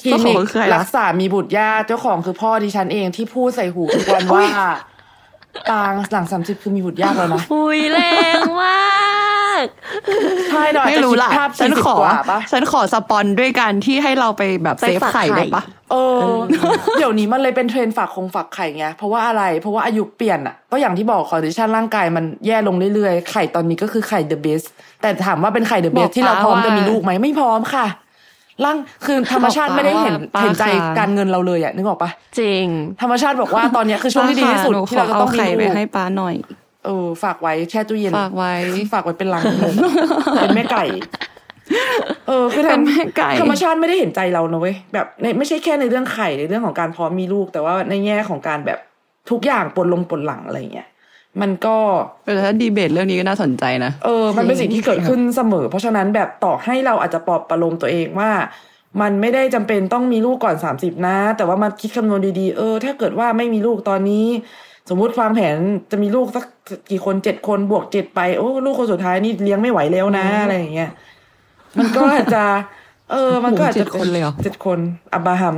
[0.02, 4.48] คลิเจ้าขอนิงกเขาคือใครรันะกษามีบุตรยากเจ้าของคือพ่อดิฉันเองที่พูดใส่หูทุกวันว่า
[5.70, 8.00] ปางหลังสามสิบคือมีบุตรยากแล้วนะอุ้ยแร
[8.38, 9.66] งมาก
[10.50, 16.24] ใช่เราอาจไม่จะรู้คิดล่ะภาพฉันสี่สิบขอกว่าปะฉันขอสปอนด้วยการที่ให้เราไปแบบไป save ฝากไข่ไข่ได้ปะเออ
[16.98, 24.62] เดี๋ยวนี้มันเลยเป็นเทรนด์ฝากคงฝากไข่ไงเพราะว่าอะไร เพราะว่าอายุเปลี่ยนอะ ก็อย่างที่บอก condition ร่างกายมันแย่ลงเรื่อยๆ ไข่ตอนนี้ก็คือไข่ the best
[25.02, 27.86] แต่ถามว่าเป็นไข่ the best บอกที่เราพร้อมป้าว่าจะมีลูกไหมไม่พร้อมค่ะ
[28.66, 32.66] ร่างคือธรรมชาติบอกป้าไม่ได้เห็นว่าป้าเห็นใจค่ะการเงินเราเลยอะนึกออกปะจริง
[33.02, 36.36] ธรรมชาติบอกว่าตอนเนี้ยคือช่วงที่ดีที่สุดป้ที่เราจะต้องขมีไข่ลูไปกให้ป้าหน่อย
[36.86, 38.52] เออฝากไว้แช่ตู้เย็นฝากไว้
[38.94, 39.74] ฝากไว้เป็นลังเลย
[40.42, 40.84] เป็นแม่ไก่
[42.28, 48.80] เออคือเป็นแม่ไก่ธรรมชาติไม่ได้เห็นใจเรานะเว้ยแบบในไม่ใช่แค่ในเรื่องไข่ในเรื่องของการพร้อมมีลูก แต่ว่าในแง่ของการแบบ
[49.30, 50.88] ทุกอย่างปนลงปนหลังอะไรเงี้ย
[51.42, 51.78] มันก็
[52.26, 58.32] แต่ถ้าดีเบตเรื่องนี้ก็น่าสนใจนะเออ มันเป็นสิ่งที่เกิดขึ้นเสมอ เพราะฉะนั้นแบบต่อให้เราอาจจะปลอบประโลมตัวเองว่า
[59.02, 64.28] มันไม่ได้จำเป็นต้องมีลูกก่อนสามสิบนะ แต่ว่ามาคิดคำนวณดีๆ เออ ถ้าเกิดว่าไม่มีลูกตอนนี้
[64.90, 65.58] สมมุติวางแผน
[65.92, 66.46] จะมีลูกสัก
[66.92, 70.92] กี่คนเจ็ดคนบวกเจ็ดไปโอ้ลูกคนสุดท้ายนี่เลี้ยงไม่ไหวแล้วนะอะไรอย่างเงี้ย
[71.78, 72.44] มันก็อาจจะ
[73.12, 74.80] เออ มันก็อาจจะโอ้โหเจ็ดคนเลยเหรอเจ็ดคน
[75.14, 75.56] อับราฮัม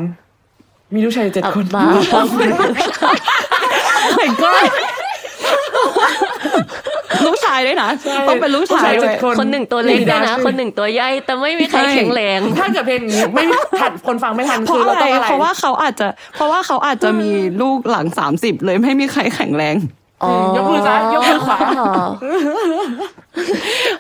[0.94, 1.82] มีลูกชายเจ็ดคนอับรา
[2.12, 2.28] ฮัม
[4.20, 13.44] my god ลูกชายด้วยนะใช่ต้องเป็นลูกชายลูกชายด้เจ็วยดคนคนหนึ่งตัวเล็กด้วยนะ คนหนึ่งตัวใหญ่แต่ไม่มีใครใช่แข็งแรง ถ้าเกิดเพลงนี้ไม่
[13.80, 19.76] ทันคนฟังไม่ทันเพคืราะออะเราไรต้องอะไรเพราะว่าเขาอาจจะ เพราะว่าเขาอาจจะมีลูกหลังสามสิบเลยไม่มีใครแข็งแรง
[20.56, 21.60] ยกมือซ้ายยกมือขวา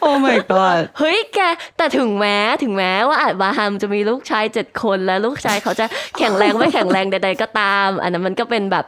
[0.01, 1.39] โอ้ my god เฮ้ยแก
[1.77, 5.85] แต่ถึงแม้ถึงแม้ว่าอาจบาฮัมจะมีลูกชายเจ็ดคนแล้วลูกชายเขาจะ
[6.17, 8.87] แข็งแรงไม่แข็งแรงใดๆก็ตาม อันนั้นมันก็เป็นแบบ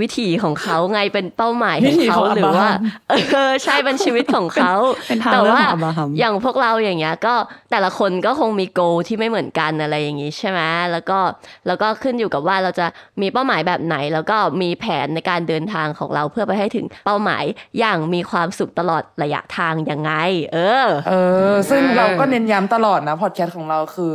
[0.00, 4.72] วิถีของเขาไงเป็นเป้าหมายของวิถีเขาของหรือว่าอับราฮัมเออใช่เป็นชีวิตของเขา
[5.08, 7.34] เป็นทางแต่เลือกว่าของอับราฮัมอย่างพวกเราอย่างเงี้ยก็
[7.70, 10.60] แต่ละคนก็คงมีโกที่ไม่เหมือนกันอะไรอย่างงี้ใช่ไหม
[10.92, 11.18] แล้วก็
[11.66, 12.86] แล้วก็ขึ้นอยู่กับว่าเราจะ
[13.20, 17.44] มีเป้าหมายแบบไหน แล้วก็มีแผนในการเดินทางของเราเพื่อไปให้ถึงเป้าหมาย
[17.78, 20.12] อย่างมีความสุขตลอดระยะทางยังไง
[20.54, 21.12] เออ เอ
[21.50, 24.14] อ ซึ่งเราก็เน้นย้ำตลอดนะพอดแคสต์ของเราคือ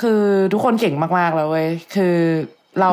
[0.00, 2.16] คือทุกคนเก่งมากๆแล้วเว้ยคือ
[2.80, 2.90] เรา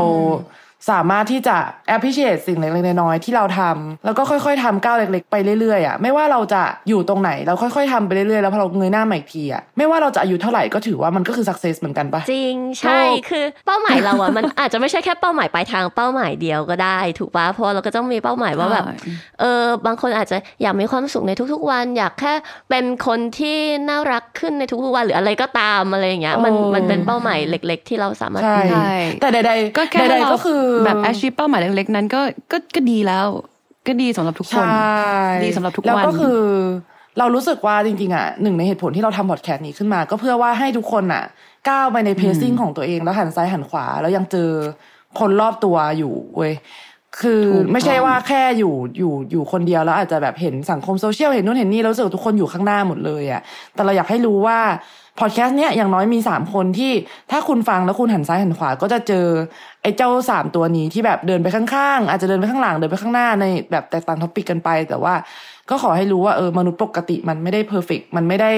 [0.90, 1.58] สามารถที่จะ
[1.96, 18.96] appreciate สิ่งเล็กๆน้อยๆที่เราทำแล้วก็ค่อยๆทำก้าวเล็กๆไปเรื่อยๆอะไม่ว่าเราจะอยู่ตรงไหนเราค่อยๆทำไปเรื่อยๆแล้วพอเราเงยหน้ามาอีกทีอะไม่ว่าเราจะอายุเท่าไหร่ก็ถือว่ามันก็คือ success เหมือนกันปะจริงใช่ถูกคือเป้าหมายเราอะมันอาจจะไม่ใช่แค่เป้าหมายปลายทางเป้าหมายเดียวก็ได้ถูกปะเพราะเราก็ต้องมีเป้าหมายว่าแบบใช่
[19.40, 22.34] เออบางคนอาจจะอยากมีความสุขในทุก ๆ วัน อยากแค่
[22.70, 23.58] เป็นคนที่
[23.90, 33.28] น่ารักขึ้นในทุกๆวันหรืออะไรก็ตามอะไรอย่างเงี้ยมันเออมันเป็นเป้าหมายเล็ก ๆ ที่เราสามารถใช่ใช่แต่ใดๆก็แค่ใดเราๆก็คือแบบ achieve เป้าหมายเล็กๆนั้นก็ก็ก็ดีแล้ว
[33.88, 35.06] ก็ดีสำหรับทุกคนใช่
[35.44, 36.40] ดีสำหรับทุกวันแล้วก็คือ
[37.20, 41.24] เรารู้สึกว่าจริงๆอะหนึ่งในเหตุผลที่เราทำพอดแคสต์นี้ขึ้นมา ก็เพื่อว่าให้ทุกคนอะ
[41.70, 44.50] ก้าวไปใน pacing ของตัวเองแล้วหันซ้ายหันขวา แล้วยังเจอ
[45.20, 46.54] คนรอบตัวอยู่เว้ย
[47.20, 53.42] คือถูกต้องไม่ใช่ว่าแค่อยู่อยู่อยู่คนเดียวแล้วอาจจะแบบเห็นสังคมโซเชียลเห็นนู่นเห็นนี่แล้วรู้สึกว่าทุกคนอยู่ข้างหน้าหมดเลยอะ
[53.74, 54.60] แต่เราอยากให้รู้ว่า
[55.20, 56.92] พอดแคสต์เนี้ยอย่างน้อยมีสามคนที่
[57.32, 59.26] ถ้าคุณฟังแล้วคุณหันซ้ายหันขวาก็จะเจอ
[59.84, 65.14] ไอ้เจ้าสามตัวนี้ที่แบบเดินไปข้างๆ อาจจะเดินไปข้างหลังเดินไปข้างหน้าในแบบแตกต่าง topic กันไป แต่ว่า
[65.70, 68.52] ก็ขอให้รู้ว่าเออมนุษย์ปกติมันไม่ได้ perfect มันไม่ได้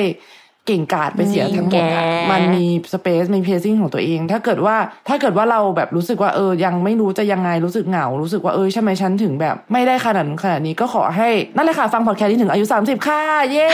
[0.68, 4.76] เก่งกาจไปเสียทั้งหมดอะแกมันมี space มี pacing ของตัวเอง ถ้าเกิดว่า
[5.08, 13.22] ถ้าเกิดว่าเราแบบรู้สึกว่าเออยังไม่รู้จะยังไงรู้สึกเหงา รู้สึกว่าเออใช่ไหมฉันถึงแบบ ไม่ได้ขนาดนั้นขนาดนี้ก็ขอให้ นั่นเลยค่ะ ฟังพอดแคสต์ที่ถึงอายุ 30 ค่ะ
[13.52, 13.66] เย้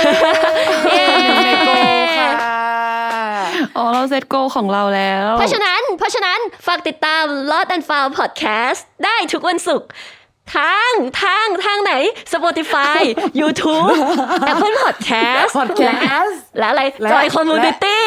[0.94, 1.06] เย้
[1.46, 1.70] ในโก
[2.18, 2.49] ค่ะ
[3.78, 9.90] อ๋อเราเซตโกของเราแล้ว เพราะฉะนั้นเพราะฉะนั้นฝากติดตาม Lost and Found Podcast ได้ทุกวันศุกร์
[10.56, 10.92] ทาง
[11.22, 11.94] ทางทางไหน
[12.34, 13.00] Spotify
[13.42, 13.88] YouTube
[14.52, 15.82] Apple Podcast พอดแค
[16.22, 18.06] สต์และอะไรและ join community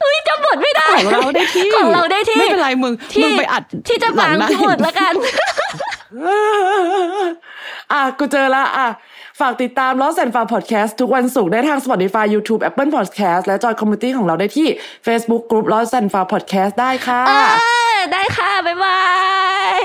[0.00, 5.14] เฮ้ยจำบทไม่ได้ ของเราได้ที่ของเราได้ที่ ไม่เป็นไรมึงที่มึงไปอัดที่จะบางหลังที่หมดแล้วกัน
[7.92, 8.88] อะกูเจอละอะ
[9.40, 14.68] ฝากติดตาม Lost and Found Podcast ทุกวันศุกร์ได้ทาง Spotify YouTube Apple Podcast และ join community ของเราได้ที่
[15.06, 17.32] Facebook Group Lost and Found Podcast ได้ค่ะเอ
[17.96, 19.00] อได้ค่ะ บ๊ายบา
[19.78, 19.82] ย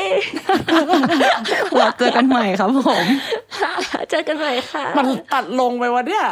[1.77, 3.05] เราเจอกันใหม่ครับผม
[4.11, 6.25] เจอกันใหม่ค่ะ มันตัดลงไปวะเนี่ย